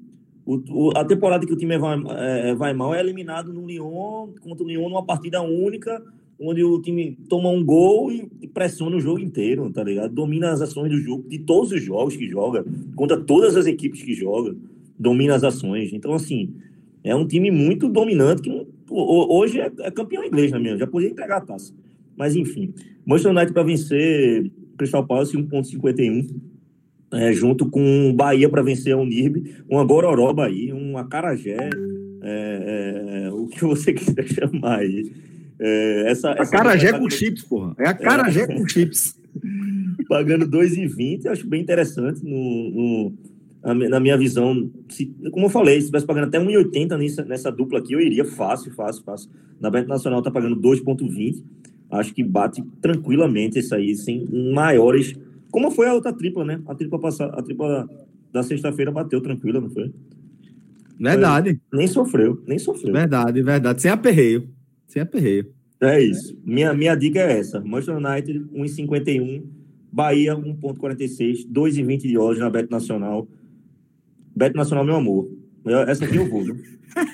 O, 0.51 0.61
o, 0.69 0.91
a 0.97 1.05
temporada 1.05 1.47
que 1.47 1.53
o 1.53 1.57
time 1.57 1.79
vai, 1.79 1.97
é, 2.19 2.55
vai 2.57 2.75
mal 2.75 2.93
é 2.93 2.99
eliminado 2.99 3.53
no 3.53 3.65
Lyon, 3.65 4.31
contra 4.41 4.65
o 4.65 4.67
Lyon 4.67 4.89
numa 4.89 5.05
partida 5.05 5.41
única, 5.41 6.03
onde 6.41 6.65
o 6.65 6.83
time 6.83 7.17
toma 7.29 7.49
um 7.51 7.65
gol 7.65 8.11
e, 8.11 8.49
pressiona 8.49 8.97
o 8.97 9.01
jogo 9.01 9.21
inteiro, 9.21 9.71
tá 9.71 9.85
ligado? 9.85 10.13
Domina 10.13 10.51
as 10.51 10.61
ações 10.61 10.91
do 10.91 10.99
jogo, 10.99 11.29
de 11.29 11.39
todos 11.39 11.71
os 11.71 11.81
jogos 11.81 12.17
que 12.17 12.27
joga, 12.29 12.65
contra 12.97 13.17
todas 13.17 13.57
as 13.57 13.67
equipes 13.67 14.03
que 14.03 14.13
joga, 14.13 14.57
domina 14.99 15.37
as 15.37 15.45
ações. 15.45 15.93
Então, 15.93 16.15
assim, 16.15 16.53
é 17.05 17.15
um 17.15 17.29
time 17.29 17.53
muito 17.53 17.89
dominante 17.89 18.43
que 18.43 18.67
hoje 18.91 19.61
é, 19.61 19.71
é 19.83 19.91
campeão 19.93 20.25
inglês, 20.25 20.51
na 20.51 20.59
minha, 20.59 20.77
já 20.77 20.87
podia 20.87 21.11
entregar 21.11 21.37
a 21.37 21.43
taça. 21.43 21.73
Mas, 22.17 22.35
enfim, 22.35 22.75
Manchester 23.07 23.31
United 23.31 23.53
para 23.53 23.63
vencer 23.63 24.51
Crystal 24.77 25.07
Palace 25.07 25.37
1.51 25.37 26.27
é, 27.13 27.33
junto 27.33 27.69
com 27.69 28.13
Bahia 28.15 28.49
para 28.49 28.63
vencer 28.63 28.93
a 28.93 28.97
Unirb, 28.97 29.55
uma 29.69 29.85
Gororoba 29.85 30.47
aí, 30.47 30.73
um 30.73 30.97
Acarajé, 30.97 31.71
é, 32.23 33.25
é, 33.27 33.33
o 33.33 33.47
que 33.47 33.65
você 33.65 33.93
quiser 33.95 34.27
chamar 34.29 34.79
aí. 34.79 35.13
É, 35.59 36.11
essa, 36.11 36.31
essa 36.31 36.43
Acarajé 36.43 36.99
com 36.99 37.11
chips, 37.11 37.43
porra. 37.43 37.75
É 37.79 37.89
Acarajé 37.89 38.43
é. 38.43 38.47
com 38.47 38.67
chips. 38.67 39.19
Pagando 40.09 40.47
2,20, 40.49 41.27
acho 41.27 41.47
bem 41.47 41.63
interessante 41.63 42.25
no, 42.25 43.13
no, 43.63 43.89
na 43.89 44.01
minha 44.01 44.17
visão. 44.17 44.71
Se, 44.89 45.07
como 45.31 45.47
eu 45.47 45.51
falei, 45.51 45.75
se 45.75 45.83
estivesse 45.83 46.07
pagando 46.07 46.27
até 46.27 46.39
1,80 46.39 46.99
nessa, 46.99 47.25
nessa 47.25 47.53
dupla 47.53 47.79
aqui, 47.79 47.93
eu 47.93 48.01
iria 48.01 48.25
fácil, 48.25 48.73
fácil, 48.73 49.05
fácil. 49.05 49.31
Na 49.61 49.71
Beto 49.71 49.89
Nacional 49.89 50.19
está 50.21 50.31
pagando 50.31 50.57
2,20. 50.57 51.43
Acho 51.91 52.15
que 52.15 52.25
bate 52.25 52.63
tranquilamente 52.81 53.59
isso 53.59 53.75
aí, 53.75 53.95
sem 53.95 54.27
maiores 54.53 55.15
como 55.51 55.71
foi 55.71 55.87
a 55.87 55.95
outra 55.95 56.13
tripla, 56.13 56.45
né? 56.45 56.61
A 56.67 56.75
tripla, 56.75 56.99
passada, 56.99 57.33
a 57.39 57.43
tripla 57.43 57.89
da 58.33 58.43
sexta-feira 58.43 58.91
bateu 58.91 59.21
tranquila, 59.21 59.61
não 59.61 59.71
foi? 59.71 59.93
Verdade. 60.99 61.61
Foi, 61.71 61.79
nem 61.79 61.89
sofreu, 61.89 62.43
nem 62.47 62.59
sofreu. 62.59 62.93
Verdade, 62.93 63.43
verdade. 63.43 63.83
Sem 63.83 63.91
aperreio. 63.91 64.49
Sem 64.87 65.03
aperreio. 65.03 65.53
É 65.81 66.01
isso. 66.01 66.39
Minha, 66.45 66.75
minha 66.75 66.95
dica 66.95 67.19
é 67.19 67.39
essa. 67.39 67.61
Manchester 67.61 67.97
United, 67.97 68.41
1,51. 68.55 69.43
Bahia, 69.91 70.37
1,46. 70.37 71.49
2,20 71.51 72.01
de 72.03 72.19
hoje 72.19 72.39
na 72.39 72.51
Beto 72.51 72.71
Nacional. 72.71 73.27
Beto 74.37 74.57
Nacional, 74.57 74.85
meu 74.85 74.97
amor. 74.97 75.31
Essa 75.89 76.05
aqui 76.05 76.17
eu 76.17 76.29
vou, 76.29 76.45
viu? 76.45 76.57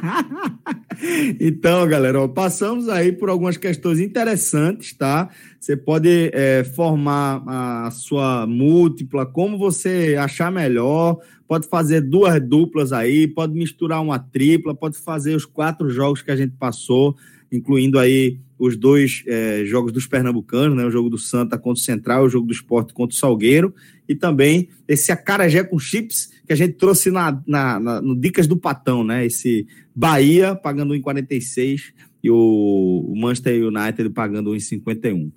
então, 1.40 1.86
galera, 1.86 2.20
ó, 2.20 2.28
passamos 2.28 2.88
aí 2.88 3.12
por 3.12 3.28
algumas 3.28 3.56
questões 3.56 4.00
interessantes, 4.00 4.92
tá? 4.92 5.28
Você 5.58 5.76
pode 5.76 6.30
é, 6.32 6.64
formar 6.64 7.42
a 7.46 7.90
sua 7.90 8.46
múltipla 8.46 9.26
como 9.26 9.58
você 9.58 10.16
achar 10.18 10.50
melhor, 10.50 11.18
pode 11.46 11.68
fazer 11.68 12.00
duas 12.00 12.40
duplas 12.40 12.92
aí, 12.92 13.26
pode 13.26 13.52
misturar 13.54 14.00
uma 14.00 14.18
tripla, 14.18 14.74
pode 14.74 14.96
fazer 14.98 15.34
os 15.34 15.44
quatro 15.44 15.90
jogos 15.90 16.22
que 16.22 16.30
a 16.30 16.36
gente 16.36 16.54
passou. 16.56 17.16
incluindo 17.52 17.98
aí 17.98 18.38
os 18.60 18.76
dois 18.76 19.24
é, 19.26 19.64
jogos 19.64 19.90
dos 19.90 20.06
pernambucanos, 20.06 20.76
né? 20.76 20.84
O 20.84 20.90
jogo 20.90 21.08
do 21.08 21.16
Santa 21.16 21.56
contra 21.56 21.80
o 21.80 21.84
Central, 21.84 22.24
o 22.24 22.28
jogo 22.28 22.46
do 22.46 22.52
Esporte 22.52 22.92
contra 22.92 23.16
o 23.16 23.18
Salgueiro, 23.18 23.74
e 24.06 24.14
também 24.14 24.68
esse 24.86 25.10
acarajé 25.10 25.64
com 25.64 25.78
chips 25.78 26.30
que 26.46 26.52
a 26.52 26.56
gente 26.56 26.74
trouxe 26.74 27.10
na, 27.10 27.42
na, 27.46 27.80
na 27.80 28.02
no 28.02 28.14
Dicas 28.14 28.46
do 28.46 28.58
Patão, 28.58 29.02
né? 29.02 29.24
Esse 29.24 29.66
Bahia 29.96 30.54
pagando 30.54 30.92
1,46 30.92 31.94
e 32.22 32.30
o, 32.30 33.06
o 33.08 33.18
Manchester 33.18 33.66
United 33.66 34.10
pagando 34.10 34.50
1,51. 34.50 35.32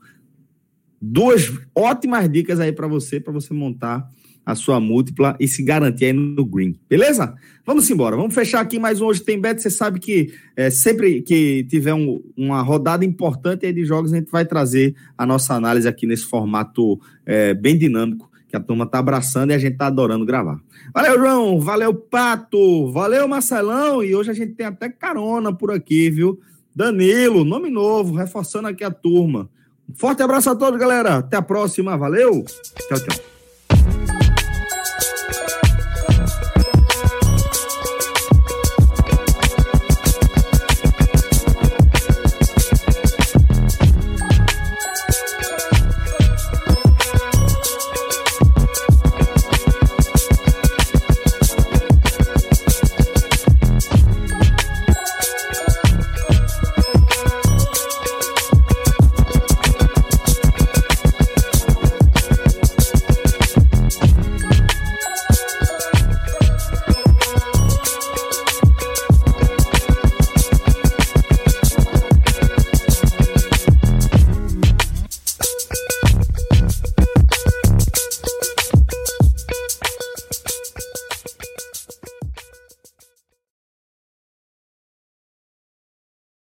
Duas 1.01 1.49
ótimas 1.73 2.29
dicas 2.29 2.59
aí 2.59 2.73
para 2.73 2.87
você, 2.87 3.21
para 3.21 3.31
você 3.31 3.53
montar 3.53 4.05
a 4.45 4.55
sua 4.55 4.79
múltipla 4.79 5.35
e 5.39 5.47
se 5.47 5.63
garantir 5.63 6.05
aí 6.05 6.13
no 6.13 6.45
green. 6.45 6.75
Beleza? 6.89 7.33
Vamos 7.65 7.89
embora. 7.89 8.15
Vamos 8.15 8.33
fechar 8.33 8.59
aqui 8.59 8.77
mais 8.77 8.99
um 8.99 9.05
Hoje 9.05 9.21
Tem 9.21 9.39
Bet. 9.39 9.61
Você 9.61 9.69
sabe 9.69 9.99
que 9.99 10.33
é, 10.55 10.69
sempre 10.69 11.21
que 11.21 11.63
tiver 11.69 11.93
um, 11.93 12.21
uma 12.35 12.61
rodada 12.61 13.05
importante 13.05 13.71
de 13.71 13.85
jogos, 13.85 14.11
a 14.11 14.17
gente 14.17 14.29
vai 14.29 14.45
trazer 14.45 14.95
a 15.17 15.25
nossa 15.25 15.53
análise 15.53 15.87
aqui 15.87 16.05
nesse 16.05 16.25
formato 16.25 16.99
é, 17.25 17.53
bem 17.53 17.77
dinâmico 17.77 18.29
que 18.53 18.57
a 18.57 18.59
turma 18.59 18.85
tá 18.85 18.99
abraçando 18.99 19.49
e 19.49 19.53
a 19.55 19.57
gente 19.57 19.77
tá 19.77 19.87
adorando 19.87 20.25
gravar. 20.25 20.59
Valeu, 20.93 21.17
João. 21.17 21.59
Valeu, 21.59 21.93
Pato. 21.93 22.91
Valeu, 22.91 23.27
Marcelão. 23.27 24.03
E 24.03 24.13
hoje 24.13 24.29
a 24.29 24.33
gente 24.33 24.53
tem 24.53 24.67
até 24.67 24.89
carona 24.89 25.51
por 25.51 25.71
aqui, 25.71 26.11
viu? 26.11 26.39
Danilo, 26.75 27.43
nome 27.43 27.71
novo, 27.71 28.13
reforçando 28.13 28.67
aqui 28.67 28.83
a 28.83 28.91
turma. 28.91 29.49
Forte 29.95 30.21
abraço 30.21 30.49
a 30.49 30.55
todos, 30.55 30.79
galera. 30.79 31.17
Até 31.17 31.37
a 31.37 31.41
próxima. 31.41 31.97
Valeu. 31.97 32.45
Tchau, 32.89 32.99
tchau. 32.99 33.32